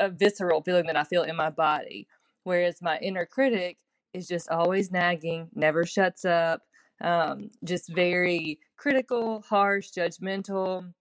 a 0.00 0.10
visceral 0.10 0.62
feeling 0.62 0.86
that 0.86 0.96
I 0.96 1.04
feel 1.04 1.22
in 1.22 1.36
my 1.36 1.50
body. 1.50 2.06
Whereas 2.44 2.82
my 2.82 2.98
inner 2.98 3.26
critic 3.26 3.78
is 4.12 4.26
just 4.26 4.48
always 4.50 4.90
nagging, 4.90 5.48
never 5.54 5.84
shuts 5.86 6.24
up, 6.24 6.62
um, 7.00 7.50
just 7.64 7.88
very 7.94 8.58
critical, 8.76 9.42
harsh, 9.48 9.90
judgmental 9.96 10.92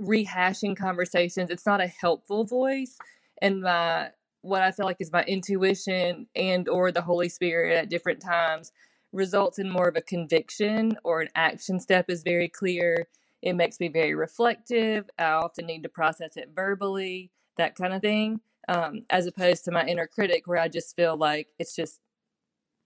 rehashing 0.00 0.76
conversations. 0.76 1.50
It's 1.50 1.66
not 1.66 1.80
a 1.80 1.86
helpful 1.86 2.44
voice. 2.44 2.96
And 3.42 3.62
my 3.62 4.10
what 4.42 4.62
I 4.62 4.70
feel 4.70 4.86
like 4.86 5.00
is 5.00 5.12
my 5.12 5.24
intuition 5.24 6.28
and 6.36 6.68
or 6.68 6.92
the 6.92 7.02
Holy 7.02 7.28
Spirit 7.28 7.76
at 7.76 7.88
different 7.88 8.20
times 8.20 8.72
results 9.12 9.58
in 9.58 9.70
more 9.70 9.88
of 9.88 9.96
a 9.96 10.02
conviction 10.02 10.96
or 11.02 11.20
an 11.20 11.28
action 11.34 11.80
step 11.80 12.08
is 12.08 12.22
very 12.22 12.48
clear. 12.48 13.08
It 13.42 13.54
makes 13.54 13.80
me 13.80 13.88
very 13.88 14.14
reflective. 14.14 15.08
I 15.18 15.30
often 15.32 15.66
need 15.66 15.82
to 15.82 15.88
process 15.88 16.36
it 16.36 16.50
verbally, 16.54 17.30
that 17.56 17.74
kind 17.74 17.92
of 17.94 18.02
thing. 18.02 18.40
Um, 18.68 19.02
as 19.10 19.26
opposed 19.26 19.64
to 19.64 19.70
my 19.70 19.84
inner 19.86 20.08
critic 20.08 20.46
where 20.46 20.58
I 20.58 20.68
just 20.68 20.96
feel 20.96 21.16
like 21.16 21.48
it's 21.58 21.74
just 21.74 22.00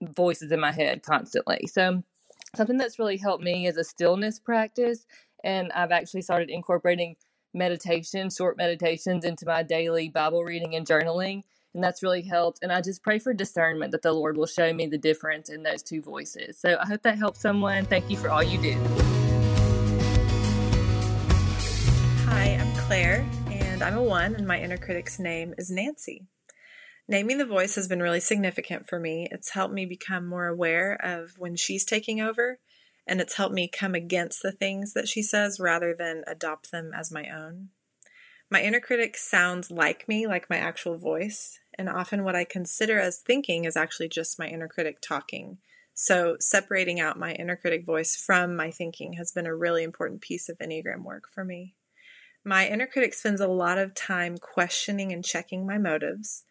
voices 0.02 0.52
in 0.52 0.60
my 0.60 0.72
head 0.72 1.02
constantly. 1.02 1.66
So 1.66 2.02
something 2.54 2.76
that's 2.76 2.98
really 2.98 3.16
helped 3.16 3.44
me 3.44 3.66
is 3.66 3.76
a 3.76 3.84
stillness 3.84 4.38
practice 4.38 5.06
And 5.42 5.72
I've 5.72 5.92
actually 5.92 6.22
started 6.22 6.50
incorporating 6.50 7.16
meditation, 7.52 8.30
short 8.30 8.56
meditations 8.56 9.24
into 9.24 9.46
my 9.46 9.62
daily 9.62 10.08
Bible 10.08 10.44
reading 10.44 10.74
and 10.74 10.86
journaling. 10.86 11.42
And 11.74 11.84
that's 11.84 12.02
really 12.02 12.22
helped. 12.22 12.58
And 12.62 12.72
I 12.72 12.80
just 12.80 13.02
pray 13.02 13.18
for 13.18 13.32
discernment 13.32 13.92
that 13.92 14.02
the 14.02 14.12
Lord 14.12 14.36
will 14.36 14.46
show 14.46 14.72
me 14.72 14.86
the 14.86 14.98
difference 14.98 15.48
in 15.48 15.62
those 15.62 15.82
two 15.82 16.02
voices. 16.02 16.58
So 16.58 16.76
I 16.80 16.86
hope 16.86 17.02
that 17.02 17.16
helps 17.16 17.40
someone. 17.40 17.84
Thank 17.84 18.10
you 18.10 18.16
for 18.16 18.28
all 18.28 18.42
you 18.42 18.60
do. 18.60 18.72
Hi, 22.26 22.58
I'm 22.60 22.74
Claire, 22.76 23.28
and 23.50 23.82
I'm 23.82 23.96
a 23.96 24.02
one, 24.02 24.34
and 24.34 24.46
my 24.46 24.60
inner 24.60 24.78
critic's 24.78 25.18
name 25.18 25.54
is 25.58 25.70
Nancy. 25.70 26.26
Naming 27.08 27.38
the 27.38 27.46
voice 27.46 27.74
has 27.74 27.88
been 27.88 28.02
really 28.02 28.20
significant 28.20 28.88
for 28.88 28.98
me. 28.98 29.28
It's 29.30 29.50
helped 29.50 29.74
me 29.74 29.86
become 29.86 30.26
more 30.26 30.46
aware 30.46 30.96
of 31.02 31.34
when 31.38 31.56
she's 31.56 31.84
taking 31.84 32.20
over, 32.20 32.58
and 33.06 33.20
it's 33.20 33.36
helped 33.36 33.54
me 33.54 33.68
come 33.68 33.94
against 33.94 34.42
the 34.42 34.52
things 34.52 34.92
that 34.94 35.08
she 35.08 35.22
says 35.22 35.60
rather 35.60 35.94
than 35.94 36.24
adopt 36.26 36.70
them 36.70 36.92
as 36.94 37.10
my 37.10 37.28
own. 37.28 37.70
My 38.50 38.62
inner 38.62 38.80
critic 38.80 39.16
sounds 39.16 39.70
like 39.70 40.08
me, 40.08 40.26
like 40.26 40.50
my 40.50 40.56
actual 40.56 40.98
voice, 40.98 41.58
and 41.78 41.88
often 41.88 42.24
what 42.24 42.34
I 42.34 42.44
consider 42.44 42.98
as 42.98 43.20
thinking 43.20 43.64
is 43.64 43.76
actually 43.76 44.08
just 44.08 44.38
my 44.38 44.46
inner 44.46 44.68
critic 44.68 45.00
talking. 45.00 45.58
So, 45.94 46.36
separating 46.40 46.98
out 46.98 47.18
my 47.18 47.32
inner 47.34 47.56
critic 47.56 47.84
voice 47.84 48.16
from 48.16 48.56
my 48.56 48.70
thinking 48.70 49.12
has 49.14 49.32
been 49.32 49.46
a 49.46 49.54
really 49.54 49.84
important 49.84 50.20
piece 50.20 50.48
of 50.48 50.58
Enneagram 50.58 51.04
work 51.04 51.24
for 51.32 51.44
me. 51.44 51.74
My 52.44 52.66
inner 52.66 52.86
critic 52.86 53.14
spends 53.14 53.40
a 53.40 53.46
lot 53.46 53.78
of 53.78 53.94
time 53.94 54.38
questioning 54.38 55.12
and 55.12 55.24
checking 55.24 55.66
my 55.66 55.78
motives. 55.78 56.44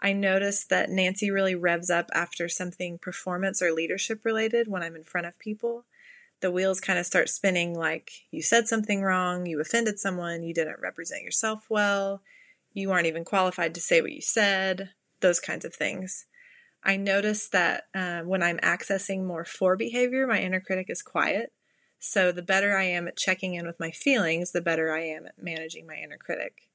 I 0.00 0.12
notice 0.12 0.64
that 0.66 0.90
Nancy 0.90 1.30
really 1.30 1.54
revs 1.54 1.90
up 1.90 2.10
after 2.12 2.48
something 2.48 2.98
performance 2.98 3.62
or 3.62 3.72
leadership 3.72 4.24
related 4.24 4.68
when 4.68 4.82
I'm 4.82 4.96
in 4.96 5.04
front 5.04 5.26
of 5.26 5.38
people. 5.38 5.86
The 6.40 6.50
wheels 6.50 6.80
kind 6.80 6.98
of 6.98 7.06
start 7.06 7.30
spinning 7.30 7.74
like 7.78 8.10
you 8.30 8.42
said 8.42 8.68
something 8.68 9.02
wrong, 9.02 9.46
you 9.46 9.60
offended 9.60 9.98
someone, 9.98 10.42
you 10.42 10.52
didn't 10.52 10.80
represent 10.80 11.22
yourself 11.22 11.66
well, 11.70 12.22
you 12.74 12.90
aren't 12.90 13.06
even 13.06 13.24
qualified 13.24 13.74
to 13.74 13.80
say 13.80 14.02
what 14.02 14.12
you 14.12 14.20
said, 14.20 14.90
those 15.20 15.40
kinds 15.40 15.64
of 15.64 15.74
things. 15.74 16.26
I 16.82 16.96
notice 16.96 17.48
that 17.48 17.84
uh, 17.94 18.20
when 18.22 18.42
I'm 18.42 18.58
accessing 18.58 19.24
more 19.24 19.44
for 19.46 19.74
behavior, 19.74 20.26
my 20.26 20.40
inner 20.40 20.60
critic 20.60 20.90
is 20.90 21.00
quiet. 21.00 21.50
So 21.98 22.30
the 22.30 22.42
better 22.42 22.76
I 22.76 22.84
am 22.84 23.08
at 23.08 23.16
checking 23.16 23.54
in 23.54 23.66
with 23.66 23.80
my 23.80 23.90
feelings, 23.90 24.52
the 24.52 24.60
better 24.60 24.92
I 24.92 25.04
am 25.04 25.24
at 25.24 25.42
managing 25.42 25.86
my 25.86 25.94
inner 25.94 26.18
critic. 26.18 26.68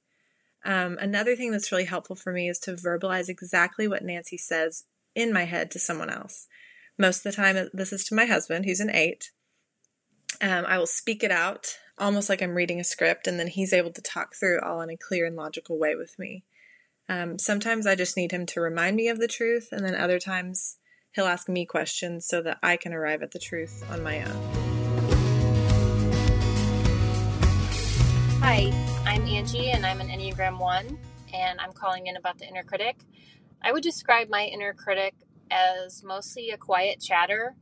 Um, 0.66 0.98
another 1.00 1.36
thing 1.36 1.52
that's 1.52 1.72
really 1.72 1.86
helpful 1.86 2.16
for 2.16 2.34
me 2.34 2.50
is 2.50 2.60
to 2.60 2.74
verbalize 2.74 3.30
exactly 3.30 3.88
what 3.88 4.04
Nancy 4.04 4.38
says 4.38 4.86
in 5.16 5.34
my 5.34 5.46
head 5.46 5.72
to 5.72 5.80
someone 5.80 6.10
else. 6.10 6.48
Most 6.98 7.18
of 7.18 7.24
the 7.24 7.32
time, 7.32 7.70
this 7.74 7.94
is 7.94 8.04
to 8.06 8.16
my 8.16 8.26
husband, 8.26 8.66
who's 8.66 8.82
an 8.82 8.90
eight. 8.90 9.32
Um, 10.42 10.66
I 10.66 10.78
will 10.78 10.88
speak 10.88 11.24
it 11.24 11.32
out 11.32 11.78
almost 11.98 12.30
like 12.30 12.42
I'm 12.42 12.56
reading 12.56 12.80
a 12.80 12.84
script, 12.84 13.28
and 13.28 13.40
then 13.40 13.48
he's 13.48 13.74
able 13.74 13.92
to 13.92 14.02
talk 14.02 14.36
through 14.36 14.62
all 14.62 14.82
in 14.82 14.90
a 14.90 14.98
clear 14.98 15.26
and 15.26 15.36
logical 15.36 15.78
way 15.78 15.96
with 15.96 16.18
me. 16.18 16.44
Um, 17.08 17.40
sometimes 17.40 17.88
I 17.88 17.96
just 17.96 18.16
need 18.16 18.32
him 18.32 18.46
to 18.48 18.62
remind 18.62 18.96
me 18.96 19.10
of 19.10 19.20
the 19.20 19.28
truth, 19.28 19.70
and 19.72 19.86
then 19.86 19.96
other 19.96 20.20
times 20.20 20.78
he'll 21.12 21.26
ask 21.26 21.50
me 21.50 21.66
questions 21.66 22.26
so 22.26 22.42
that 22.44 22.60
I 22.62 22.78
can 22.78 22.94
arrive 22.94 23.24
at 23.24 23.32
the 23.32 23.40
truth 23.40 23.84
on 23.92 24.04
my 24.04 24.24
own. 24.24 24.59
Angie 29.40 29.72
and 29.72 29.86
I'm 29.86 30.02
an 30.02 30.10
Enneagram 30.10 30.60
1 30.60 31.00
and 31.34 31.62
I'm 31.62 31.72
calling 31.72 32.08
in 32.08 32.18
about 32.18 32.40
the 32.40 32.46
inner 32.46 32.62
critic. 32.62 32.98
I 33.62 33.72
would 33.72 33.84
describe 33.84 34.28
my 34.28 34.44
inner 34.44 34.74
critic 34.74 35.16
as 35.50 36.04
mostly 36.04 36.50
a 36.50 36.58
quiet 36.58 37.00
chatter 37.00 37.56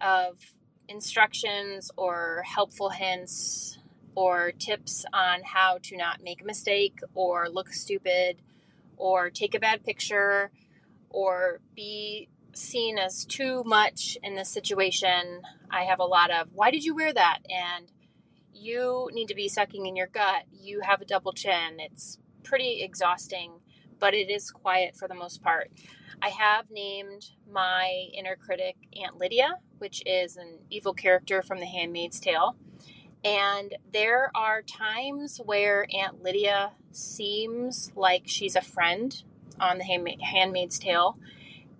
of 0.00 0.38
instructions 0.86 1.90
or 1.96 2.44
helpful 2.46 2.90
hints 2.90 3.76
or 4.14 4.52
tips 4.52 5.04
on 5.12 5.42
how 5.42 5.78
to 5.82 5.96
not 5.96 6.22
make 6.22 6.42
a 6.42 6.44
mistake 6.44 7.00
or 7.16 7.48
look 7.48 7.72
stupid 7.72 8.40
or 8.96 9.30
take 9.30 9.56
a 9.56 9.58
bad 9.58 9.84
picture 9.84 10.52
or 11.08 11.58
be 11.74 12.28
seen 12.52 12.98
as 12.98 13.24
too 13.24 13.64
much 13.64 14.16
in 14.22 14.36
this 14.36 14.48
situation. 14.48 15.42
I 15.72 15.86
have 15.86 15.98
a 15.98 16.04
lot 16.04 16.30
of, 16.30 16.50
why 16.54 16.70
did 16.70 16.84
you 16.84 16.94
wear 16.94 17.12
that? 17.12 17.40
And 17.50 17.90
you 18.60 19.08
need 19.12 19.28
to 19.28 19.34
be 19.34 19.48
sucking 19.48 19.86
in 19.86 19.96
your 19.96 20.06
gut. 20.06 20.44
You 20.52 20.80
have 20.82 21.00
a 21.00 21.06
double 21.06 21.32
chin. 21.32 21.78
It's 21.78 22.18
pretty 22.42 22.82
exhausting, 22.82 23.52
but 23.98 24.12
it 24.12 24.30
is 24.30 24.50
quiet 24.50 24.96
for 24.96 25.08
the 25.08 25.14
most 25.14 25.42
part. 25.42 25.70
I 26.20 26.28
have 26.28 26.70
named 26.70 27.30
my 27.50 28.08
inner 28.12 28.36
critic 28.36 28.76
Aunt 29.02 29.16
Lydia, 29.16 29.56
which 29.78 30.02
is 30.04 30.36
an 30.36 30.58
evil 30.68 30.92
character 30.92 31.40
from 31.40 31.58
The 31.58 31.66
Handmaid's 31.66 32.20
Tale. 32.20 32.56
And 33.24 33.74
there 33.92 34.30
are 34.34 34.60
times 34.62 35.40
where 35.44 35.86
Aunt 35.94 36.22
Lydia 36.22 36.72
seems 36.92 37.92
like 37.96 38.24
she's 38.26 38.56
a 38.56 38.60
friend 38.60 39.22
on 39.58 39.78
The 39.78 40.16
Handmaid's 40.20 40.78
Tale, 40.78 41.18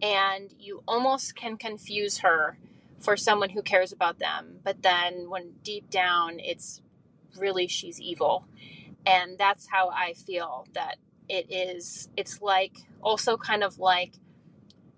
and 0.00 0.54
you 0.58 0.82
almost 0.88 1.36
can 1.36 1.56
confuse 1.58 2.18
her 2.18 2.56
for 3.00 3.16
someone 3.16 3.50
who 3.50 3.62
cares 3.62 3.92
about 3.92 4.18
them. 4.18 4.58
But 4.62 4.82
then 4.82 5.30
when 5.30 5.54
deep 5.62 5.90
down 5.90 6.38
it's 6.38 6.82
really 7.36 7.66
she's 7.66 8.00
evil. 8.00 8.46
And 9.06 9.38
that's 9.38 9.68
how 9.68 9.90
I 9.90 10.12
feel 10.12 10.66
that 10.74 10.96
it 11.28 11.46
is 11.50 12.08
it's 12.16 12.42
like 12.42 12.76
also 13.02 13.36
kind 13.36 13.62
of 13.62 13.78
like 13.78 14.14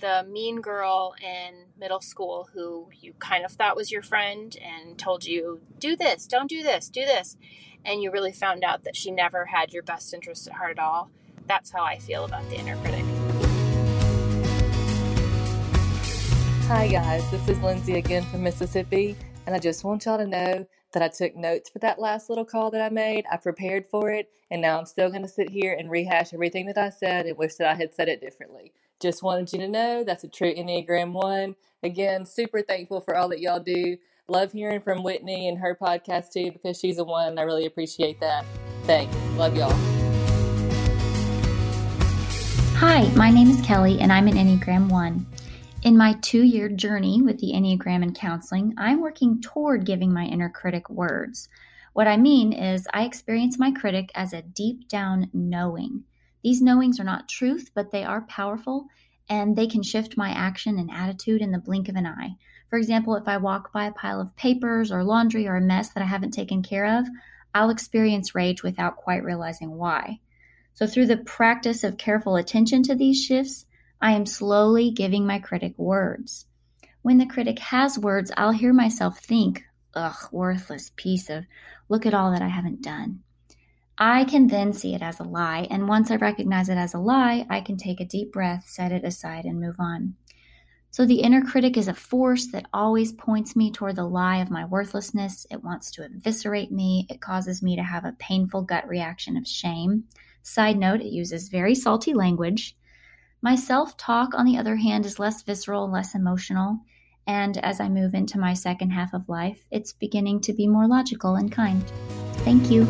the 0.02 0.26
mean 0.28 0.60
girl 0.60 1.14
in 1.22 1.66
middle 1.78 2.00
school 2.00 2.48
who 2.52 2.88
you 3.00 3.14
kind 3.20 3.44
of 3.44 3.52
thought 3.52 3.76
was 3.76 3.92
your 3.92 4.02
friend 4.02 4.56
and 4.60 4.98
told 4.98 5.24
you, 5.24 5.60
do 5.78 5.94
this, 5.94 6.26
don't 6.26 6.48
do 6.48 6.62
this, 6.62 6.88
do 6.88 7.04
this. 7.04 7.36
And 7.84 8.02
you 8.02 8.10
really 8.10 8.32
found 8.32 8.64
out 8.64 8.82
that 8.84 8.96
she 8.96 9.10
never 9.10 9.46
had 9.46 9.72
your 9.72 9.82
best 9.82 10.12
interest 10.12 10.48
at 10.48 10.54
heart 10.54 10.72
at 10.72 10.78
all. 10.80 11.10
That's 11.46 11.70
how 11.70 11.84
I 11.84 11.98
feel 11.98 12.24
about 12.24 12.48
the 12.50 12.56
inner 12.56 12.76
critic. 12.78 13.04
Hi, 16.68 16.88
guys. 16.88 17.28
This 17.30 17.48
is 17.48 17.60
Lindsay 17.60 17.94
again 17.94 18.22
from 18.24 18.44
Mississippi, 18.44 19.16
and 19.46 19.54
I 19.54 19.58
just 19.58 19.84
want 19.84 20.06
y'all 20.06 20.16
to 20.16 20.26
know 20.26 20.66
that 20.92 21.02
I 21.02 21.08
took 21.08 21.36
notes 21.36 21.68
for 21.68 21.78
that 21.80 21.98
last 21.98 22.30
little 22.30 22.44
call 22.44 22.70
that 22.70 22.80
I 22.80 22.88
made. 22.88 23.26
I 23.30 23.36
prepared 23.36 23.86
for 23.90 24.10
it, 24.10 24.30
and 24.50 24.62
now 24.62 24.78
I'm 24.78 24.86
still 24.86 25.10
going 25.10 25.22
to 25.22 25.28
sit 25.28 25.50
here 25.50 25.76
and 25.78 25.90
rehash 25.90 26.32
everything 26.32 26.66
that 26.66 26.78
I 26.78 26.88
said 26.88 27.26
and 27.26 27.36
wish 27.36 27.56
that 27.56 27.68
I 27.68 27.74
had 27.74 27.94
said 27.94 28.08
it 28.08 28.20
differently. 28.20 28.72
Just 29.00 29.22
wanted 29.22 29.52
you 29.52 29.58
to 29.58 29.68
know 29.68 30.04
that's 30.04 30.24
a 30.24 30.28
true 30.28 30.54
Enneagram 30.54 31.12
1. 31.12 31.56
Again, 31.82 32.24
super 32.24 32.62
thankful 32.62 33.00
for 33.00 33.16
all 33.16 33.28
that 33.28 33.40
y'all 33.40 33.60
do. 33.60 33.98
Love 34.28 34.52
hearing 34.52 34.80
from 34.80 35.02
Whitney 35.02 35.48
and 35.48 35.58
her 35.58 35.76
podcast 35.78 36.32
too 36.32 36.52
because 36.52 36.78
she's 36.78 36.98
a 36.98 37.04
one. 37.04 37.38
I 37.38 37.42
really 37.42 37.66
appreciate 37.66 38.20
that. 38.20 38.46
Thanks. 38.84 39.14
Love 39.36 39.56
y'all. 39.56 39.74
Hi, 42.76 43.08
my 43.14 43.30
name 43.30 43.50
is 43.50 43.60
Kelly, 43.60 44.00
and 44.00 44.12
I'm 44.12 44.26
an 44.26 44.34
Enneagram 44.34 44.90
1. 44.90 45.26
In 45.82 45.96
my 45.96 46.12
two 46.22 46.44
year 46.44 46.68
journey 46.68 47.22
with 47.22 47.40
the 47.40 47.54
Enneagram 47.54 48.04
and 48.04 48.14
counseling, 48.14 48.72
I'm 48.78 49.00
working 49.00 49.40
toward 49.40 49.84
giving 49.84 50.12
my 50.12 50.26
inner 50.26 50.48
critic 50.48 50.88
words. 50.88 51.48
What 51.92 52.06
I 52.06 52.16
mean 52.16 52.52
is, 52.52 52.86
I 52.94 53.02
experience 53.02 53.58
my 53.58 53.72
critic 53.72 54.12
as 54.14 54.32
a 54.32 54.42
deep 54.42 54.86
down 54.86 55.28
knowing. 55.32 56.04
These 56.44 56.62
knowings 56.62 57.00
are 57.00 57.04
not 57.04 57.28
truth, 57.28 57.72
but 57.74 57.90
they 57.90 58.04
are 58.04 58.20
powerful 58.20 58.86
and 59.28 59.56
they 59.56 59.66
can 59.66 59.82
shift 59.82 60.16
my 60.16 60.30
action 60.30 60.78
and 60.78 60.88
attitude 60.88 61.42
in 61.42 61.50
the 61.50 61.58
blink 61.58 61.88
of 61.88 61.96
an 61.96 62.06
eye. 62.06 62.36
For 62.70 62.78
example, 62.78 63.16
if 63.16 63.26
I 63.26 63.38
walk 63.38 63.72
by 63.72 63.86
a 63.86 63.92
pile 63.92 64.20
of 64.20 64.36
papers 64.36 64.92
or 64.92 65.02
laundry 65.02 65.48
or 65.48 65.56
a 65.56 65.60
mess 65.60 65.88
that 65.94 66.02
I 66.02 66.06
haven't 66.06 66.30
taken 66.30 66.62
care 66.62 67.00
of, 67.00 67.08
I'll 67.56 67.70
experience 67.70 68.36
rage 68.36 68.62
without 68.62 68.98
quite 68.98 69.24
realizing 69.24 69.72
why. 69.72 70.20
So, 70.74 70.86
through 70.86 71.06
the 71.06 71.16
practice 71.16 71.82
of 71.82 71.98
careful 71.98 72.36
attention 72.36 72.84
to 72.84 72.94
these 72.94 73.20
shifts, 73.20 73.66
I 74.02 74.12
am 74.12 74.26
slowly 74.26 74.90
giving 74.90 75.24
my 75.24 75.38
critic 75.38 75.78
words. 75.78 76.46
When 77.02 77.18
the 77.18 77.26
critic 77.26 77.60
has 77.60 77.96
words, 77.96 78.32
I'll 78.36 78.50
hear 78.50 78.72
myself 78.72 79.20
think, 79.20 79.62
ugh, 79.94 80.28
worthless 80.32 80.90
piece 80.96 81.30
of, 81.30 81.44
look 81.88 82.04
at 82.04 82.12
all 82.12 82.32
that 82.32 82.42
I 82.42 82.48
haven't 82.48 82.82
done. 82.82 83.20
I 83.96 84.24
can 84.24 84.48
then 84.48 84.72
see 84.72 84.96
it 84.96 85.02
as 85.02 85.20
a 85.20 85.24
lie, 85.24 85.68
and 85.70 85.86
once 85.86 86.10
I 86.10 86.16
recognize 86.16 86.68
it 86.68 86.78
as 86.78 86.94
a 86.94 86.98
lie, 86.98 87.46
I 87.48 87.60
can 87.60 87.76
take 87.76 88.00
a 88.00 88.04
deep 88.04 88.32
breath, 88.32 88.64
set 88.66 88.90
it 88.90 89.04
aside, 89.04 89.44
and 89.44 89.60
move 89.60 89.76
on. 89.78 90.16
So 90.90 91.06
the 91.06 91.20
inner 91.20 91.42
critic 91.42 91.76
is 91.76 91.86
a 91.86 91.94
force 91.94 92.50
that 92.50 92.66
always 92.72 93.12
points 93.12 93.54
me 93.54 93.70
toward 93.70 93.94
the 93.94 94.04
lie 94.04 94.38
of 94.38 94.50
my 94.50 94.64
worthlessness. 94.64 95.46
It 95.48 95.62
wants 95.62 95.92
to 95.92 96.04
eviscerate 96.04 96.72
me. 96.72 97.06
It 97.08 97.20
causes 97.20 97.62
me 97.62 97.76
to 97.76 97.84
have 97.84 98.04
a 98.04 98.16
painful 98.18 98.62
gut 98.62 98.88
reaction 98.88 99.36
of 99.36 99.46
shame. 99.46 100.04
Side 100.42 100.76
note, 100.76 101.00
it 101.00 101.12
uses 101.12 101.48
very 101.48 101.76
salty 101.76 102.14
language. 102.14 102.76
My 103.44 103.56
self 103.56 103.96
talk, 103.96 104.34
on 104.34 104.46
the 104.46 104.56
other 104.56 104.76
hand, 104.76 105.04
is 105.04 105.18
less 105.18 105.42
visceral, 105.42 105.90
less 105.90 106.14
emotional, 106.14 106.78
and 107.26 107.58
as 107.58 107.80
I 107.80 107.88
move 107.88 108.14
into 108.14 108.38
my 108.38 108.54
second 108.54 108.90
half 108.90 109.12
of 109.14 109.28
life, 109.28 109.66
it's 109.72 109.92
beginning 109.92 110.42
to 110.42 110.52
be 110.52 110.68
more 110.68 110.86
logical 110.86 111.34
and 111.34 111.50
kind. 111.50 111.82
Thank 112.44 112.70
you. 112.70 112.82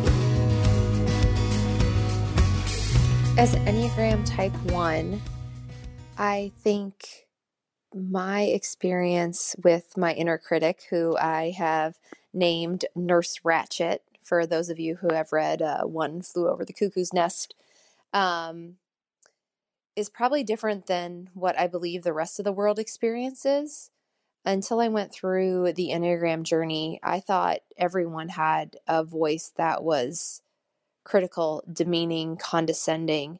As 3.35 3.55
Enneagram 3.65 4.23
Type 4.27 4.53
1, 4.71 5.19
I 6.19 6.51
think 6.59 7.25
my 7.95 8.43
experience 8.43 9.55
with 9.63 9.97
my 9.97 10.13
inner 10.13 10.37
critic, 10.37 10.83
who 10.91 11.17
I 11.17 11.55
have 11.57 11.97
named 12.31 12.85
Nurse 12.95 13.39
Ratched, 13.43 13.97
for 14.21 14.45
those 14.45 14.69
of 14.69 14.79
you 14.79 14.97
who 14.97 15.11
have 15.15 15.33
read 15.33 15.63
uh, 15.63 15.85
One 15.85 16.21
Flew 16.21 16.47
Over 16.47 16.63
the 16.63 16.73
Cuckoo's 16.73 17.11
Nest, 17.11 17.55
um, 18.13 18.75
is 19.95 20.09
probably 20.09 20.43
different 20.43 20.87
than 20.87 21.29
what 21.33 21.57
I 21.59 21.67
believe 21.67 22.03
the 22.03 22.13
rest 22.13 22.39
of 22.39 22.45
the 22.45 22.51
world 22.51 22.79
experiences. 22.79 23.91
Until 24.45 24.81
I 24.81 24.89
went 24.89 25.13
through 25.13 25.73
the 25.73 25.89
Enneagram 25.89 26.43
journey, 26.43 26.99
I 27.01 27.19
thought 27.19 27.59
everyone 27.77 28.29
had 28.29 28.75
a 28.87 29.03
voice 29.03 29.53
that 29.55 29.83
was 29.83 30.41
critical, 31.05 31.63
demeaning, 31.71 32.35
condescending. 32.37 33.39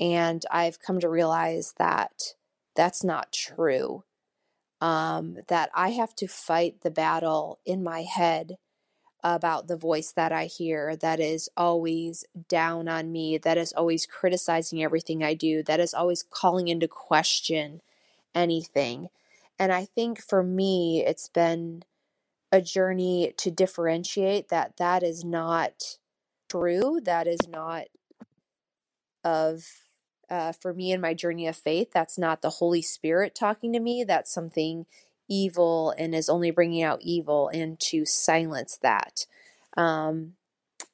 And 0.00 0.44
I've 0.50 0.80
come 0.80 0.98
to 1.00 1.08
realize 1.08 1.74
that 1.78 2.34
that's 2.74 3.04
not 3.04 3.32
true. 3.32 4.04
Um, 4.80 5.38
that 5.46 5.70
I 5.74 5.90
have 5.90 6.14
to 6.16 6.26
fight 6.26 6.80
the 6.82 6.90
battle 6.90 7.60
in 7.64 7.84
my 7.84 8.02
head 8.02 8.56
about 9.24 9.68
the 9.68 9.76
voice 9.76 10.12
that 10.12 10.32
I 10.32 10.46
hear 10.46 10.96
that 10.96 11.20
is 11.20 11.50
always 11.56 12.24
down 12.48 12.88
on 12.88 13.12
me, 13.12 13.38
that 13.38 13.58
is 13.58 13.72
always 13.74 14.06
criticizing 14.06 14.82
everything 14.82 15.24
I 15.24 15.34
do, 15.34 15.62
that 15.64 15.80
is 15.80 15.94
always 15.94 16.22
calling 16.24 16.68
into 16.68 16.88
question 16.88 17.82
anything. 18.34 19.08
And 19.58 19.72
I 19.72 19.86
think 19.86 20.22
for 20.22 20.42
me, 20.42 21.04
it's 21.06 21.28
been 21.28 21.84
a 22.52 22.62
journey 22.62 23.34
to 23.38 23.50
differentiate 23.50 24.48
that 24.50 24.76
that 24.78 25.02
is 25.02 25.24
not 25.24 25.98
true, 26.50 27.00
that 27.04 27.26
is 27.28 27.48
not 27.48 27.86
of 29.24 29.66
uh, 30.30 30.52
for 30.52 30.72
me 30.72 30.92
in 30.92 31.00
my 31.00 31.12
journey 31.14 31.46
of 31.46 31.56
faith, 31.56 31.90
that's 31.92 32.16
not 32.18 32.40
the 32.42 32.50
Holy 32.50 32.82
Spirit 32.82 33.34
talking 33.34 33.72
to 33.72 33.80
me. 33.80 34.04
That's 34.04 34.32
something 34.32 34.86
evil 35.28 35.94
and 35.96 36.14
is 36.14 36.28
only 36.28 36.50
bringing 36.50 36.82
out 36.82 37.02
evil, 37.02 37.48
and 37.48 37.78
to 37.80 38.04
silence 38.04 38.78
that, 38.82 39.26
um, 39.76 40.34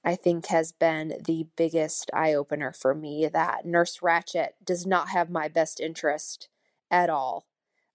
I 0.05 0.17
think 0.17 0.47
has 0.47 0.73
been 0.73 1.21
the 1.25 1.47
biggest 1.57 2.11
eye 2.15 2.35
opener 2.35 2.73
for 2.73 2.95
me. 2.95 3.27
That 3.27 3.67
Nurse 3.67 3.99
Ratched 3.99 4.51
does 4.65 4.87
not 4.87 5.09
have 5.11 5.31
my 5.31 5.49
best 5.49 5.81
interest 5.81 6.49
at 6.91 7.11
all. 7.11 7.47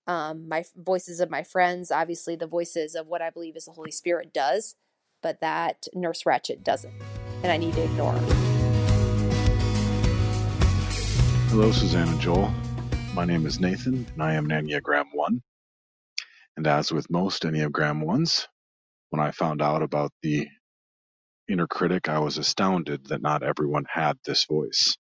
Um, 0.05 0.49
my 0.49 0.65
voices 0.75 1.19
of 1.19 1.29
my 1.29 1.43
friends, 1.43 1.91
obviously, 1.91 2.35
the 2.35 2.47
voices 2.47 2.93
of 2.93 3.07
what 3.07 3.21
I 3.21 3.29
believe 3.29 3.55
is 3.55 3.65
the 3.65 3.71
Holy 3.71 3.91
Spirit 3.91 4.33
does, 4.33 4.75
but 5.21 5.39
that 5.39 5.87
Nurse 5.93 6.23
Ratched 6.23 6.63
doesn't, 6.63 6.93
and 7.41 7.51
I 7.51 7.57
need 7.57 7.73
to 7.75 7.83
ignore. 7.83 8.19
Hello, 11.49 11.71
Suzanne 11.71 12.09
and 12.09 12.19
Joel. 12.19 12.51
My 13.13 13.25
name 13.25 13.45
is 13.45 13.59
Nathan, 13.59 14.07
and 14.13 14.23
I 14.23 14.33
am 14.33 14.49
an 14.51 14.67
Enneagram 14.67 15.05
1. 15.13 15.41
And 16.57 16.67
as 16.67 16.91
with 16.91 17.09
most 17.09 17.43
Enneagram 17.43 18.03
1s, 18.05 18.47
when 19.09 19.21
I 19.21 19.31
found 19.31 19.61
out 19.61 19.83
about 19.83 20.11
the 20.23 20.47
inner 21.49 21.67
critic, 21.67 22.09
I 22.09 22.19
was 22.19 22.37
astounded 22.37 23.07
that 23.07 23.21
not 23.21 23.43
everyone 23.43 23.85
had 23.89 24.17
this 24.25 24.45
voice. 24.45 24.97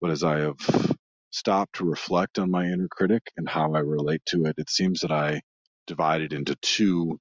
But 0.00 0.10
as 0.10 0.24
I 0.24 0.40
have 0.40 0.96
stopped 1.30 1.76
to 1.76 1.84
reflect 1.84 2.38
on 2.38 2.50
my 2.50 2.66
inner 2.66 2.88
critic 2.90 3.22
and 3.36 3.48
how 3.48 3.74
I 3.74 3.80
relate 3.80 4.22
to 4.28 4.46
it, 4.46 4.56
it 4.58 4.70
seems 4.70 5.00
that 5.00 5.12
I 5.12 5.42
divided 5.86 6.32
into 6.32 6.56
two 6.56 7.18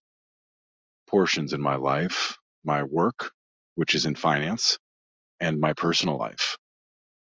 portions 1.09 1.53
in 1.53 1.61
my 1.61 1.75
life 1.75 2.37
my 2.65 2.83
work, 2.83 3.31
which 3.75 3.95
is 3.95 4.05
in 4.05 4.15
finance, 4.15 4.77
and 5.39 5.59
my 5.59 5.73
personal 5.73 6.17
life. 6.17 6.57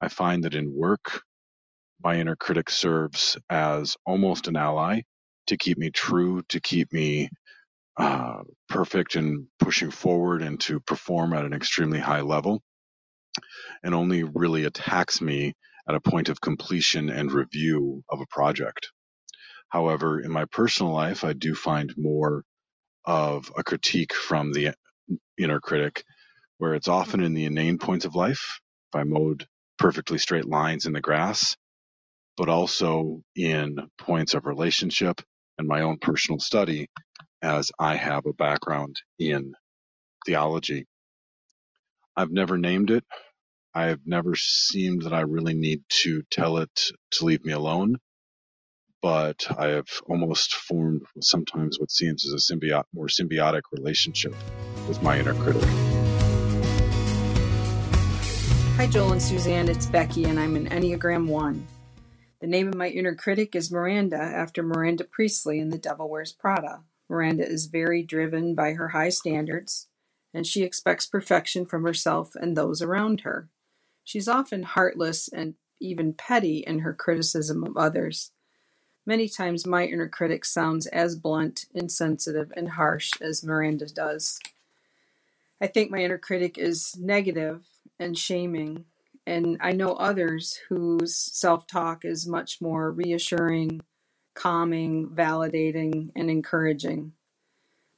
I 0.01 0.09
find 0.09 0.45
that 0.45 0.55
in 0.55 0.75
work, 0.75 1.23
my 2.05 2.17
inner 2.21 2.37
critic 2.37 2.71
serves 2.71 3.37
as 3.51 3.97
almost 4.07 4.49
an 4.49 4.57
ally 4.57 5.03
to 5.47 5.57
keep 5.57 5.79
me 5.79 5.91
true, 5.91 6.43
to 6.51 6.61
keep 6.61 6.93
me 6.93 7.31
uh, 7.99 8.43
perfect 8.69 9.17
and 9.17 9.47
pushing 9.59 9.91
forward 9.91 10.43
and 10.43 10.61
to 10.61 10.81
perform 10.81 11.33
at 11.33 11.45
an 11.45 11.53
extremely 11.53 12.01
high 12.01 12.23
level, 12.23 12.63
and 13.83 13.95
only 13.95 14.25
really 14.25 14.65
attacks 14.65 15.21
me 15.21 15.55
at 15.89 15.95
a 15.95 16.01
point 16.01 16.29
of 16.29 16.41
completion 16.41 17.11
and 17.11 17.33
review 17.33 18.03
of 18.11 18.21
a 18.21 18.27
project. 18.31 18.91
However, 19.69 20.21
in 20.21 20.31
my 20.31 20.47
personal 20.47 20.93
life, 20.93 21.25
I 21.25 21.33
do 21.33 21.55
find 21.55 21.93
more 21.97 22.45
of 23.05 23.53
a 23.57 23.65
critique 23.65 24.15
from 24.15 24.53
the 24.53 24.75
inner 25.39 25.61
critic, 25.61 26.05
where 26.59 26.75
it's 26.75 26.89
often 26.89 27.23
in 27.23 27.35
the 27.35 27.47
inane 27.47 27.79
points 27.79 28.05
of 28.05 28.15
life. 28.15 28.61
If 28.93 29.01
I 29.01 29.05
mowed 29.05 29.47
perfectly 29.79 30.19
straight 30.19 30.47
lines 30.47 30.87
in 30.87 30.93
the 30.93 31.01
grass, 31.01 31.57
but 32.37 32.49
also 32.49 33.23
in 33.37 33.79
points 33.99 34.35
of 34.35 34.47
relationship 34.47 35.21
and 35.59 35.67
my 35.67 35.83
own 35.83 35.99
personal 35.99 36.39
study, 36.39 36.89
as 37.43 37.71
I 37.79 37.97
have 37.97 38.27
a 38.27 38.33
background 38.33 38.97
in 39.19 39.55
theology. 40.25 40.87
I've 42.17 42.31
never 42.31 42.59
named 42.59 42.91
it. 42.91 43.05
I 43.75 43.87
have 43.87 44.01
never 44.07 44.35
seemed 44.35 45.03
that 45.03 45.13
I 45.13 45.21
really 45.21 45.55
need 45.55 45.83
to 46.03 46.23
tell 46.31 46.59
it 46.59 46.91
to 47.13 47.25
leave 47.25 47.45
me 47.45 47.53
alone, 47.53 47.99
but 49.03 49.47
I 49.59 49.69
have 49.69 49.89
almost 50.09 50.55
formed 50.55 51.03
sometimes 51.21 51.79
what 51.79 51.91
seems 51.91 52.27
as 52.27 52.33
a 52.33 52.55
symbiotic, 52.55 52.85
more 52.95 53.09
symbiotic 53.09 53.63
relationship 53.73 54.35
with 54.89 55.03
my 55.03 55.19
inner 55.19 55.35
critic. 55.35 55.69
Hi, 58.77 58.87
Joel 58.87 59.13
and 59.13 59.23
Suzanne. 59.23 59.69
It's 59.69 59.87
Becky, 59.87 60.25
and 60.25 60.39
I'm 60.39 60.57
an 60.57 60.69
Enneagram 60.69 61.29
1. 61.29 61.67
The 62.39 62.47
name 62.47 62.69
of 62.69 62.75
my 62.75 62.89
inner 62.89 63.15
critic 63.15 63.57
is 63.57 63.73
Miranda, 63.73 64.19
after 64.21 64.63
Miranda 64.63 65.05
Priestly 65.05 65.59
in 65.59 65.71
The 65.71 65.79
Devil 65.79 66.11
Wears 66.11 66.33
Prada. 66.33 66.83
Miranda 67.09 67.49
is 67.49 67.65
very 67.65 68.03
driven 68.03 68.55
by 68.55 68.75
her 68.75 68.89
high 68.89 69.09
standards, 69.09 69.89
and 70.35 70.47
she 70.47 70.63
expects 70.63 71.07
perfection 71.07 71.65
from 71.65 71.85
herself 71.85 72.35
and 72.35 72.55
those 72.55 72.83
around 72.83 73.23
her. 73.23 73.49
She's 74.05 74.29
often 74.29 74.65
heartless 74.65 75.29
and 75.29 75.55
even 75.81 76.13
petty 76.13 76.59
in 76.59 76.81
her 76.81 76.93
criticism 76.93 77.65
of 77.65 77.77
others. 77.79 78.33
Many 79.07 79.31
times, 79.31 79.67
my 79.67 79.87
inner 79.87 80.09
critic 80.09 80.45
sounds 80.45 80.87
as 80.89 81.17
blunt, 81.17 81.65
insensitive, 81.75 82.53
and 82.55 82.71
harsh 82.71 83.13
as 83.19 83.45
Miranda 83.45 83.87
does. 83.87 84.41
I 85.59 85.69
think 85.69 85.91
my 85.91 86.03
inner 86.03 86.19
critic 86.19 86.59
is 86.59 86.97
negative 86.99 87.67
and 87.99 88.19
shaming, 88.19 88.85
and 89.27 89.59
I 89.61 89.73
know 89.73 89.93
others 89.93 90.61
whose 90.69 91.17
self 91.17 91.67
talk 91.67 92.05
is 92.05 92.27
much 92.27 92.61
more 92.61 92.93
reassuring, 92.93 93.81
calming, 94.35 95.09
validating, 95.09 96.11
and 96.15 96.31
encouraging. 96.31 97.13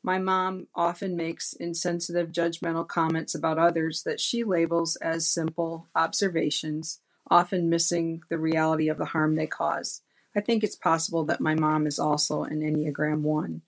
My 0.02 0.18
mom 0.18 0.68
often 0.74 1.16
makes 1.16 1.52
insensitive, 1.52 2.32
judgmental 2.32 2.86
comments 2.86 3.34
about 3.34 3.58
others 3.58 4.04
that 4.04 4.20
she 4.20 4.44
labels 4.44 4.96
as 4.96 5.28
simple 5.28 5.88
observations, 5.94 7.00
often 7.30 7.68
missing 7.68 8.22
the 8.30 8.38
reality 8.38 8.88
of 8.88 8.96
the 8.96 9.06
harm 9.06 9.34
they 9.34 9.46
cause. 9.46 10.00
I 10.34 10.40
think 10.40 10.62
it's 10.62 10.76
possible 10.76 11.24
that 11.24 11.40
my 11.40 11.54
mom 11.54 11.86
is 11.86 11.98
also 11.98 12.44
an 12.44 12.60
Enneagram 12.60 13.20
1. 13.20 13.60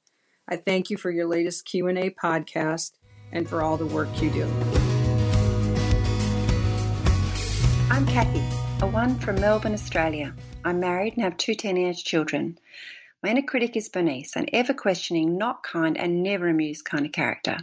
I 0.48 0.56
thank 0.56 0.88
you 0.88 0.96
for 0.96 1.10
your 1.10 1.26
latest 1.26 1.64
Q&A 1.64 2.10
podcast 2.10 2.92
and 3.32 3.48
for 3.48 3.62
all 3.62 3.76
the 3.76 3.86
work 3.86 4.08
you 4.22 4.30
do. 4.30 4.89
I'm 7.92 8.06
Kathy, 8.06 8.40
a 8.82 8.86
one 8.86 9.18
from 9.18 9.40
Melbourne, 9.40 9.74
Australia. 9.74 10.32
I'm 10.64 10.78
married 10.78 11.14
and 11.14 11.24
have 11.24 11.36
two 11.36 11.56
teenage 11.56 12.04
children. 12.04 12.56
My 13.20 13.30
inner 13.30 13.42
critic 13.42 13.76
is 13.76 13.88
Bernice, 13.88 14.36
an 14.36 14.46
ever 14.52 14.72
questioning, 14.72 15.36
not 15.36 15.64
kind, 15.64 15.98
and 15.98 16.22
never 16.22 16.46
amused 16.46 16.84
kind 16.84 17.04
of 17.04 17.10
character. 17.10 17.58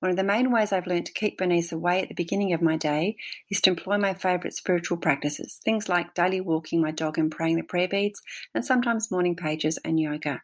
One 0.00 0.10
of 0.10 0.18
the 0.18 0.22
main 0.22 0.52
ways 0.52 0.70
I've 0.70 0.86
learned 0.86 1.06
to 1.06 1.14
keep 1.14 1.38
Bernice 1.38 1.72
away 1.72 2.02
at 2.02 2.08
the 2.08 2.14
beginning 2.14 2.52
of 2.52 2.60
my 2.60 2.76
day 2.76 3.16
is 3.50 3.62
to 3.62 3.70
employ 3.70 3.96
my 3.96 4.12
favourite 4.12 4.52
spiritual 4.52 4.98
practices, 4.98 5.58
things 5.64 5.88
like 5.88 6.14
daily 6.14 6.42
walking 6.42 6.82
my 6.82 6.90
dog 6.90 7.16
and 7.16 7.32
praying 7.32 7.56
the 7.56 7.62
prayer 7.62 7.88
beads, 7.88 8.20
and 8.54 8.66
sometimes 8.66 9.10
morning 9.10 9.34
pages 9.34 9.78
and 9.82 9.98
yoga. 9.98 10.42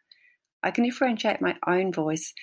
I 0.63 0.71
can 0.71 0.83
differentiate 0.83 1.41
my 1.41 1.55
own 1.67 1.93
voice, 1.93 2.33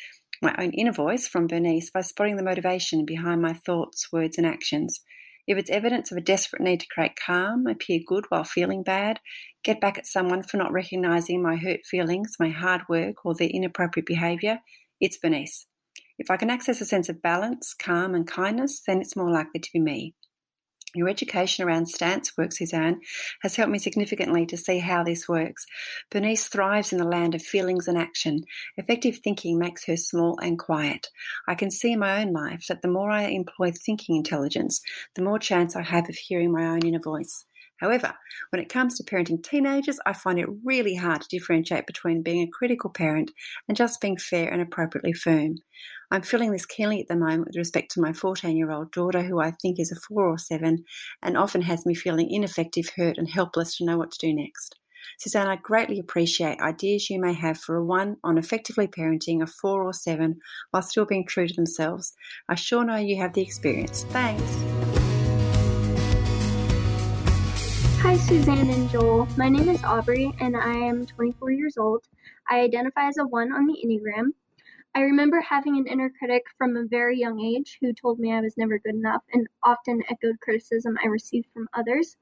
my 0.40 0.54
own 0.56 0.70
inner 0.70 0.92
voice, 0.92 1.26
from 1.26 1.48
Bernice 1.48 1.90
by 1.90 2.02
spotting 2.02 2.36
the 2.36 2.44
motivation 2.44 3.04
behind 3.04 3.42
my 3.42 3.52
thoughts, 3.52 4.12
words, 4.12 4.38
and 4.38 4.46
actions. 4.46 5.00
If 5.48 5.56
it's 5.56 5.70
evidence 5.70 6.12
of 6.12 6.18
a 6.18 6.20
desperate 6.20 6.60
need 6.60 6.80
to 6.80 6.86
create 6.88 7.16
calm, 7.16 7.66
appear 7.66 8.00
good 8.06 8.26
while 8.28 8.44
feeling 8.44 8.82
bad, 8.82 9.18
get 9.64 9.80
back 9.80 9.96
at 9.96 10.06
someone 10.06 10.42
for 10.42 10.58
not 10.58 10.72
recognizing 10.72 11.42
my 11.42 11.56
hurt 11.56 11.86
feelings, 11.86 12.36
my 12.38 12.50
hard 12.50 12.82
work, 12.86 13.24
or 13.24 13.34
their 13.34 13.48
inappropriate 13.48 14.04
behavior, 14.04 14.60
it's 15.00 15.16
Bernice. 15.16 15.64
If 16.18 16.30
I 16.30 16.36
can 16.36 16.50
access 16.50 16.82
a 16.82 16.84
sense 16.84 17.08
of 17.08 17.22
balance, 17.22 17.72
calm, 17.72 18.14
and 18.14 18.26
kindness, 18.26 18.82
then 18.86 19.00
it's 19.00 19.16
more 19.16 19.30
likely 19.30 19.60
to 19.60 19.70
be 19.72 19.80
me. 19.80 20.14
Your 20.94 21.08
education 21.08 21.66
around 21.66 21.86
stance 21.86 22.36
work, 22.36 22.52
Suzanne, 22.52 23.00
has 23.42 23.56
helped 23.56 23.70
me 23.70 23.78
significantly 23.78 24.46
to 24.46 24.56
see 24.56 24.78
how 24.78 25.04
this 25.04 25.28
works. 25.28 25.66
Bernice 26.10 26.48
thrives 26.48 26.92
in 26.92 26.98
the 26.98 27.04
land 27.04 27.34
of 27.34 27.42
feelings 27.42 27.88
and 27.88 27.98
action. 27.98 28.44
Effective 28.76 29.18
thinking 29.18 29.58
makes 29.58 29.84
her 29.84 29.96
small 29.96 30.38
and 30.38 30.58
quiet. 30.58 31.08
I 31.46 31.54
can 31.54 31.70
see 31.70 31.92
in 31.92 31.98
my 31.98 32.22
own 32.22 32.32
life 32.32 32.64
that 32.68 32.80
the 32.80 32.88
more 32.88 33.10
I 33.10 33.24
employ 33.24 33.72
thinking 33.72 34.16
intelligence, 34.16 34.80
the 35.14 35.22
more 35.22 35.38
chance 35.38 35.76
I 35.76 35.82
have 35.82 36.08
of 36.08 36.16
hearing 36.16 36.52
my 36.52 36.66
own 36.66 36.86
inner 36.86 37.00
voice. 37.00 37.44
However, 37.80 38.14
when 38.50 38.60
it 38.60 38.68
comes 38.68 38.96
to 38.96 39.04
parenting 39.04 39.42
teenagers, 39.42 40.00
I 40.04 40.12
find 40.12 40.38
it 40.38 40.48
really 40.64 40.94
hard 40.94 41.22
to 41.22 41.28
differentiate 41.28 41.86
between 41.86 42.22
being 42.22 42.42
a 42.42 42.50
critical 42.50 42.90
parent 42.90 43.30
and 43.68 43.76
just 43.76 44.00
being 44.00 44.16
fair 44.16 44.50
and 44.52 44.60
appropriately 44.60 45.12
firm. 45.12 45.56
I'm 46.10 46.22
feeling 46.22 46.52
this 46.52 46.66
keenly 46.66 47.00
at 47.00 47.08
the 47.08 47.16
moment 47.16 47.46
with 47.46 47.56
respect 47.56 47.92
to 47.92 48.00
my 48.00 48.12
14 48.12 48.56
year 48.56 48.70
old 48.70 48.92
daughter, 48.92 49.22
who 49.22 49.40
I 49.40 49.50
think 49.50 49.78
is 49.78 49.92
a 49.92 49.96
four 49.96 50.26
or 50.26 50.38
seven, 50.38 50.84
and 51.22 51.36
often 51.36 51.62
has 51.62 51.86
me 51.86 51.94
feeling 51.94 52.30
ineffective, 52.30 52.90
hurt, 52.96 53.18
and 53.18 53.28
helpless 53.28 53.76
to 53.76 53.84
know 53.84 53.98
what 53.98 54.10
to 54.12 54.18
do 54.18 54.34
next. 54.34 54.76
Suzanne, 55.18 55.48
I 55.48 55.56
greatly 55.56 55.98
appreciate 55.98 56.60
ideas 56.60 57.10
you 57.10 57.20
may 57.20 57.32
have 57.32 57.58
for 57.58 57.76
a 57.76 57.84
one 57.84 58.16
on 58.24 58.38
effectively 58.38 58.86
parenting 58.86 59.42
a 59.42 59.46
four 59.46 59.84
or 59.84 59.92
seven 59.92 60.40
while 60.70 60.82
still 60.82 61.06
being 61.06 61.26
true 61.26 61.46
to 61.46 61.54
themselves. 61.54 62.14
I 62.48 62.54
sure 62.54 62.84
know 62.84 62.96
you 62.96 63.16
have 63.16 63.34
the 63.34 63.42
experience. 63.42 64.04
Thanks. 64.04 64.77
Suzanne 68.26 68.70
and 68.70 68.90
Joel. 68.90 69.28
My 69.36 69.48
name 69.48 69.68
is 69.68 69.82
Aubrey, 69.84 70.34
and 70.40 70.56
I 70.56 70.74
am 70.74 71.06
24 71.06 71.52
years 71.52 71.78
old. 71.78 72.04
I 72.50 72.60
identify 72.60 73.06
as 73.06 73.16
a 73.18 73.26
1 73.26 73.52
on 73.52 73.66
the 73.66 73.76
Enneagram. 73.84 74.32
I 74.94 75.00
remember 75.02 75.40
having 75.40 75.76
an 75.76 75.86
inner 75.86 76.10
critic 76.18 76.42
from 76.56 76.76
a 76.76 76.84
very 76.84 77.18
young 77.18 77.40
age 77.40 77.78
who 77.80 77.92
told 77.92 78.18
me 78.18 78.32
I 78.32 78.40
was 78.40 78.56
never 78.56 78.78
good 78.78 78.96
enough 78.96 79.22
and 79.32 79.46
often 79.62 80.02
echoed 80.10 80.40
criticism 80.40 80.98
I 81.02 81.08
received 81.08 81.46
from 81.54 81.68
others. 81.74 82.16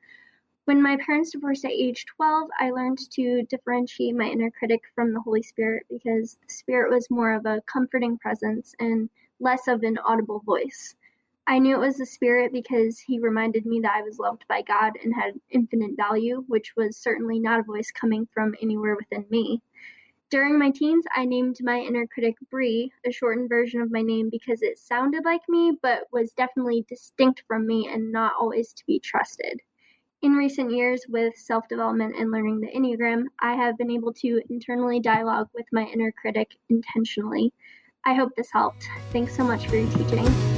When 0.67 0.83
my 0.83 0.97
parents 1.05 1.31
divorced 1.31 1.65
at 1.65 1.71
age 1.71 2.05
12, 2.17 2.51
I 2.61 2.71
learned 2.71 2.99
to 3.13 3.43
differentiate 3.45 4.15
my 4.15 4.27
inner 4.27 4.51
critic 4.51 4.83
from 4.95 5.15
the 5.15 5.21
Holy 5.21 5.43
Spirit 5.43 5.87
because 5.89 6.39
the 6.47 6.53
Spirit 6.53 6.93
was 6.93 7.11
more 7.11 7.33
of 7.33 7.47
a 7.47 7.63
comforting 7.67 8.19
presence 8.19 8.75
and 8.81 9.09
less 9.41 9.67
of 9.69 9.83
an 9.83 9.99
audible 10.07 10.41
voice. 10.45 10.95
I 11.49 11.61
knew 11.61 11.77
it 11.77 11.87
was 11.87 11.97
the 11.97 12.07
Spirit 12.07 12.53
because 12.53 12.99
he 12.99 13.21
reminded 13.21 13.67
me 13.67 13.81
that 13.81 13.95
I 13.95 14.03
was 14.03 14.19
loved 14.19 14.45
by 14.49 14.63
God 14.63 14.95
and 15.03 15.15
had 15.15 15.41
infinite 15.51 15.93
value, 15.97 16.45
which 16.49 16.75
was 16.77 16.97
certainly 16.97 17.39
not 17.39 17.61
a 17.61 17.65
voice 17.65 17.93
coming 17.93 18.27
from 18.35 18.55
anywhere 18.61 18.97
within 18.97 19.27
me. 19.31 19.63
During 20.29 20.59
my 20.59 20.71
teens, 20.71 21.05
I 21.15 21.25
named 21.25 21.59
my 21.61 21.79
inner 21.79 22.05
critic 22.09 22.35
Bree, 22.51 22.91
a 23.07 23.13
shortened 23.13 23.49
version 23.49 23.81
of 23.81 23.93
my 23.93 24.03
name 24.03 24.29
because 24.29 24.61
it 24.61 24.77
sounded 24.77 25.25
like 25.25 25.43
me 25.49 25.79
but 25.83 26.09
was 26.13 26.33
definitely 26.33 26.85
distinct 26.89 27.45
from 27.47 27.65
me 27.65 27.89
and 27.93 28.11
not 28.11 28.33
always 28.39 28.73
to 28.73 28.85
be 28.87 28.99
trusted. 28.99 29.61
In 30.23 30.33
recent 30.33 30.73
years, 30.73 31.05
with 31.09 31.37
self 31.37 31.69
development 31.69 32.17
and 32.19 32.33
learning 32.33 32.59
the 32.59 32.69
Enneagram, 32.69 33.27
I 33.41 33.55
have 33.55 33.79
been 33.79 33.91
able 33.91 34.13
to 34.15 34.43
internally 34.51 34.99
dialogue 34.99 35.49
with 35.55 35.67
my 35.71 35.85
inner 35.85 36.11
critic 36.11 36.57
intentionally. 36.71 37.53
I 38.05 38.15
hope 38.15 38.31
this 38.37 38.51
helped. 38.51 38.89
Thanks 39.13 39.37
so 39.37 39.45
much 39.45 39.69
for 39.69 39.77
your 39.77 39.91
teaching. 39.93 40.56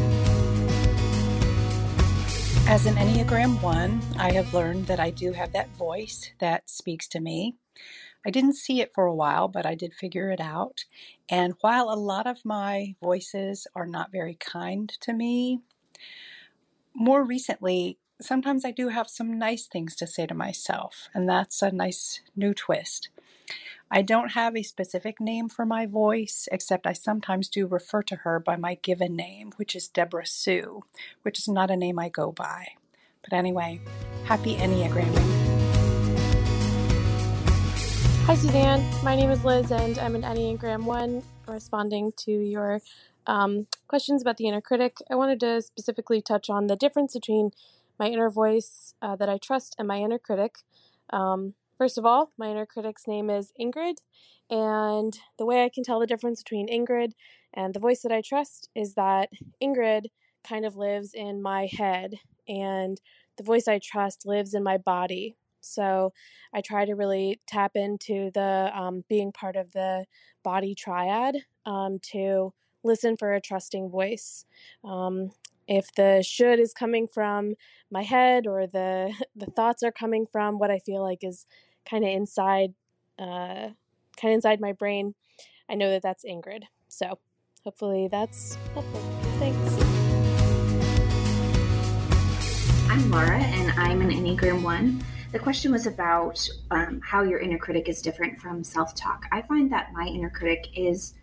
As 2.69 2.85
an 2.85 2.97
Enneagram 2.97 3.63
1, 3.63 4.03
I 4.19 4.31
have 4.33 4.53
learned 4.53 4.89
that 4.89 5.01
I 5.01 5.09
do 5.09 5.33
have 5.33 5.53
that 5.53 5.71
voice 5.71 6.33
that 6.39 6.69
speaks 6.69 7.09
to 7.09 7.19
me. 7.19 7.57
I 8.27 8.31
didn't 8.31 8.57
see 8.57 8.83
it 8.83 8.93
for 8.95 9.07
a 9.07 9.15
while, 9.15 9.49
but 9.49 9.65
I 9.65 9.75
did 9.75 9.95
figure 9.95 10.31
it 10.31 10.39
out. 10.39 10.85
And 11.31 11.55
while 11.63 11.89
a 11.91 11.97
lot 11.97 12.27
of 12.27 12.45
my 12.45 12.95
voices 13.01 13.67
are 13.75 13.87
not 13.87 14.13
very 14.13 14.35
kind 14.35 14.91
to 15.01 15.15
me, 15.15 15.63
more 16.95 17.25
recently, 17.25 17.97
sometimes 18.21 18.67
I 18.67 18.71
do 18.71 18.89
have 18.89 19.09
some 19.09 19.39
nice 19.39 19.67
things 19.67 19.97
to 19.97 20.07
say 20.07 20.27
to 20.27 20.35
myself, 20.35 21.09
and 21.15 21.27
that's 21.27 21.63
a 21.63 21.73
nice 21.73 22.21
new 22.37 22.53
twist. 22.53 23.09
I 23.91 24.03
don't 24.03 24.33
have 24.33 24.55
a 24.55 24.63
specific 24.63 25.19
name 25.19 25.49
for 25.49 25.65
my 25.65 25.87
voice, 25.87 26.47
except 26.53 26.87
I 26.87 26.93
sometimes 26.93 27.49
do 27.49 27.67
refer 27.67 28.03
to 28.03 28.17
her 28.17 28.39
by 28.39 28.57
my 28.57 28.75
given 28.75 29.17
name, 29.17 29.53
which 29.57 29.75
is 29.75 29.89
Deborah 29.89 30.27
Sue, 30.27 30.83
which 31.23 31.39
is 31.39 31.49
not 31.49 31.71
a 31.71 31.77
name 31.77 31.99
I 31.99 32.11
go 32.11 32.31
by. 32.31 32.67
But 33.23 33.33
anyway, 33.33 33.81
happy 34.27 34.57
Enneagramming. 34.57 35.17
Hi, 38.27 38.35
Suzanne. 38.35 38.85
My 39.03 39.17
name 39.17 39.31
is 39.31 39.43
Liz, 39.43 39.73
and 39.73 39.99
I'm 39.99 40.15
an 40.15 40.21
Enneagram 40.23 40.85
1, 40.85 41.23
responding 41.47 42.13
to 42.19 42.31
your 42.31 42.83
um, 43.27 43.69
questions 43.87 44.21
about 44.21 44.37
the 44.37 44.49
inner 44.49 44.61
critic. 44.61 44.99
I 45.11 45.15
wanted 45.15 45.41
to 45.41 45.63
specifically 45.63 46.21
touch 46.21 46.51
on 46.51 46.67
the 46.67 46.77
difference 46.77 47.15
between 47.15 47.53
my 47.99 48.09
inner 48.09 48.29
voice 48.29 48.93
uh, 49.01 49.17
that 49.17 49.31
I 49.31 49.39
trust 49.39 49.77
and 49.79 49.89
my 49.89 49.97
inner 49.97 50.19
critic. 50.19 50.59
Um, 51.09 51.55
First 51.79 51.97
of 51.97 52.05
all, 52.05 52.33
my 52.37 52.49
inner 52.49 52.67
critic's 52.67 53.07
name 53.07 53.31
is 53.31 53.53
Ingrid, 53.59 53.99
and 54.51 55.17
the 55.39 55.47
way 55.47 55.63
I 55.63 55.71
can 55.73 55.85
tell 55.85 56.01
the 56.01 56.09
difference 56.09 56.43
between 56.43 56.69
Ingrid 56.69 57.13
and 57.55 57.73
the 57.73 57.79
voice 57.79 58.03
that 58.03 58.11
I 58.11 58.21
trust 58.21 58.69
is 58.75 58.95
that 58.95 59.31
Ingrid 59.63 60.07
kind 60.43 60.67
of 60.67 60.75
lives 60.75 61.15
in 61.15 61.41
my 61.41 61.69
head, 61.71 62.17
and 62.49 63.01
the 63.37 63.45
voice 63.45 63.69
I 63.69 63.79
trust 63.79 64.27
lives 64.27 64.55
in 64.55 64.65
my 64.65 64.77
body. 64.77 65.37
So 65.61 66.13
I 66.53 66.63
try 66.63 66.85
to 66.85 66.97
really 66.97 67.41
tap 67.47 67.73
into 67.77 68.33
the 68.35 68.73
um, 68.75 69.05
being 69.09 69.31
part 69.31 69.55
of 69.55 69.71
the 69.71 70.05
body 70.43 70.75
triad 70.75 71.37
um, 71.65 72.01
to 72.11 72.53
listen 72.83 73.17
for 73.17 73.35
a 73.35 73.41
trusting 73.41 73.89
voice. 73.89 74.45
Um, 74.83 75.31
if 75.69 75.93
the 75.95 76.25
should 76.27 76.59
is 76.59 76.73
coming 76.73 77.07
from 77.07 77.55
my 77.91 78.03
head 78.03 78.47
or 78.47 78.67
the 78.67 79.13
the 79.37 79.47
thoughts 79.47 79.83
are 79.85 79.93
coming 79.93 80.27
from 80.27 80.59
what 80.59 80.71
I 80.71 80.81
feel 80.81 81.03
like 81.03 81.23
is 81.23 81.47
kind 81.89 82.05
of 82.05 82.11
inside, 82.11 82.75
uh, 83.19 83.71
kind 84.17 84.33
of 84.33 84.33
inside 84.33 84.61
my 84.61 84.73
brain, 84.73 85.15
I 85.69 85.75
know 85.75 85.91
that 85.91 86.03
that's 86.03 86.25
Ingrid. 86.25 86.65
So 86.89 87.19
hopefully 87.65 88.09
that's 88.11 88.57
helpful. 88.75 89.01
Thanks. 89.39 89.99
I'm 92.91 93.11
Laura, 93.11 93.39
and 93.39 93.73
I'm 93.79 94.01
an 94.01 94.11
Enneagram 94.11 94.63
1. 94.63 95.05
The 95.33 95.39
question 95.39 95.73
was 95.73 95.87
about 95.87 96.47
um, 96.71 97.01
how 97.05 97.23
your 97.23 97.39
inner 97.39 97.59
critic 97.59 97.89
is 97.89 98.01
different 98.01 98.41
from 98.41 98.65
self 98.65 98.95
talk. 98.95 99.27
I 99.31 99.43
find 99.43 99.71
that 99.73 99.93
my 99.93 100.07
inner 100.07 100.31
critic 100.31 100.69
is, 100.75 101.15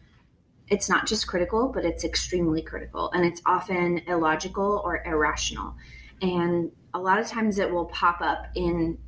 it's 0.68 0.88
not 0.88 1.08
just 1.08 1.28
critical, 1.28 1.70
but 1.70 1.86
it's 1.86 2.04
extremely 2.04 2.62
critical, 2.62 3.12
and 3.12 3.26
it's 3.26 3.42
often 3.46 4.00
illogical 4.08 4.82
or 4.86 5.04
irrational. 5.06 5.76
And 6.22 6.72
a 6.94 7.00
lot 7.00 7.20
of 7.20 7.28
times 7.28 7.58
it 7.58 7.70
will 7.70 7.86
pop 7.86 8.22
up 8.22 8.46
in 8.56 9.00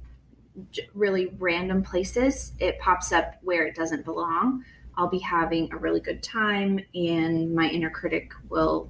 really 0.93 1.27
random 1.37 1.83
places. 1.83 2.53
It 2.59 2.79
pops 2.79 3.11
up 3.11 3.35
where 3.41 3.65
it 3.65 3.75
doesn't 3.75 4.05
belong. 4.05 4.63
I'll 4.95 5.09
be 5.09 5.19
having 5.19 5.71
a 5.71 5.77
really 5.77 5.99
good 5.99 6.23
time, 6.23 6.79
and 6.95 7.53
my 7.53 7.69
inner 7.69 7.91
critic 7.91 8.31
will, 8.49 8.89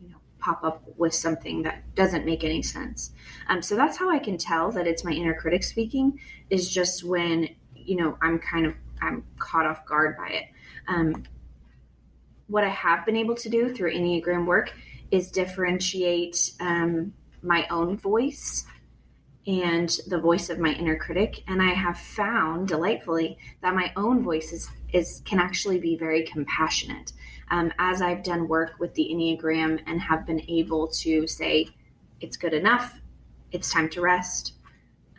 you 0.00 0.10
know, 0.10 0.18
pop 0.38 0.62
up 0.62 0.84
with 0.96 1.12
something 1.12 1.62
that 1.62 1.94
doesn't 1.96 2.24
make 2.24 2.44
any 2.44 2.62
sense. 2.62 3.10
Um, 3.48 3.60
so 3.60 3.74
that's 3.74 3.96
how 3.96 4.08
I 4.08 4.20
can 4.20 4.38
tell 4.38 4.70
that 4.72 4.86
it's 4.86 5.02
my 5.02 5.10
inner 5.10 5.34
critic 5.34 5.64
speaking. 5.64 6.20
Is 6.48 6.70
just 6.70 7.02
when 7.02 7.48
you 7.74 7.96
know 7.96 8.16
I'm 8.22 8.38
kind 8.38 8.66
of 8.66 8.74
I'm 9.02 9.24
caught 9.38 9.66
off 9.66 9.84
guard 9.84 10.16
by 10.16 10.28
it. 10.28 10.44
Um, 10.86 11.24
what 12.46 12.64
I 12.64 12.68
have 12.68 13.04
been 13.04 13.16
able 13.16 13.34
to 13.34 13.48
do 13.48 13.74
through 13.74 13.92
Enneagram 13.94 14.46
work 14.46 14.72
is 15.10 15.30
differentiate 15.30 16.52
um, 16.60 17.12
my 17.42 17.66
own 17.68 17.96
voice 17.96 18.64
and 19.48 19.98
the 20.06 20.20
voice 20.20 20.50
of 20.50 20.58
my 20.58 20.72
inner 20.74 20.96
critic 20.96 21.42
and 21.48 21.60
i 21.62 21.72
have 21.72 21.98
found 21.98 22.68
delightfully 22.68 23.36
that 23.62 23.74
my 23.74 23.90
own 23.96 24.22
voice 24.22 24.52
is, 24.52 24.68
is 24.92 25.22
can 25.24 25.40
actually 25.40 25.80
be 25.80 25.96
very 25.96 26.22
compassionate 26.24 27.12
um, 27.50 27.72
as 27.78 28.02
i've 28.02 28.22
done 28.22 28.46
work 28.46 28.74
with 28.78 28.94
the 28.94 29.08
enneagram 29.10 29.80
and 29.86 30.00
have 30.00 30.26
been 30.26 30.42
able 30.48 30.86
to 30.86 31.26
say 31.26 31.66
it's 32.20 32.36
good 32.36 32.52
enough 32.52 33.00
it's 33.50 33.72
time 33.72 33.88
to 33.88 34.02
rest 34.02 34.52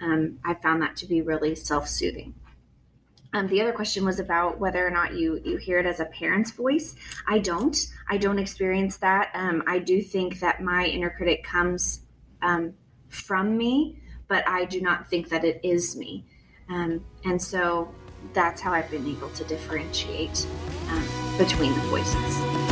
um, 0.01 0.39
i 0.45 0.53
found 0.53 0.81
that 0.81 0.95
to 0.95 1.07
be 1.07 1.21
really 1.21 1.55
self-soothing 1.55 2.33
um, 3.31 3.47
the 3.47 3.61
other 3.61 3.73
question 3.73 4.05
was 4.05 4.19
about 4.19 4.59
whether 4.59 4.85
or 4.85 4.89
not 4.89 5.13
you 5.13 5.39
you 5.45 5.57
hear 5.57 5.77
it 5.77 5.85
as 5.85 5.99
a 5.99 6.05
parent's 6.05 6.49
voice. 6.49 6.95
I 7.27 7.37
don't. 7.37 7.77
I 8.09 8.17
don't 8.17 8.39
experience 8.39 8.97
that. 8.97 9.29
Um, 9.35 9.61
I 9.67 9.77
do 9.77 10.01
think 10.01 10.39
that 10.39 10.63
my 10.63 10.85
inner 10.85 11.11
critic 11.11 11.43
comes 11.43 12.01
um, 12.41 12.73
from 13.07 13.55
me, 13.55 13.99
but 14.29 14.47
I 14.47 14.63
do 14.63 14.79
not 14.79 15.09
think 15.09 15.27
that 15.29 15.43
it 15.43 15.59
is 15.63 15.97
me. 15.97 16.23
Um, 16.69 17.03
and 17.25 17.41
so 17.41 17.93
that's 18.33 18.61
how 18.61 18.71
I've 18.71 18.89
been 18.89 19.07
able 19.07 19.29
to 19.31 19.43
differentiate 19.43 20.47
um, 20.89 21.37
between 21.37 21.73
the 21.73 21.81
voices. 21.81 22.68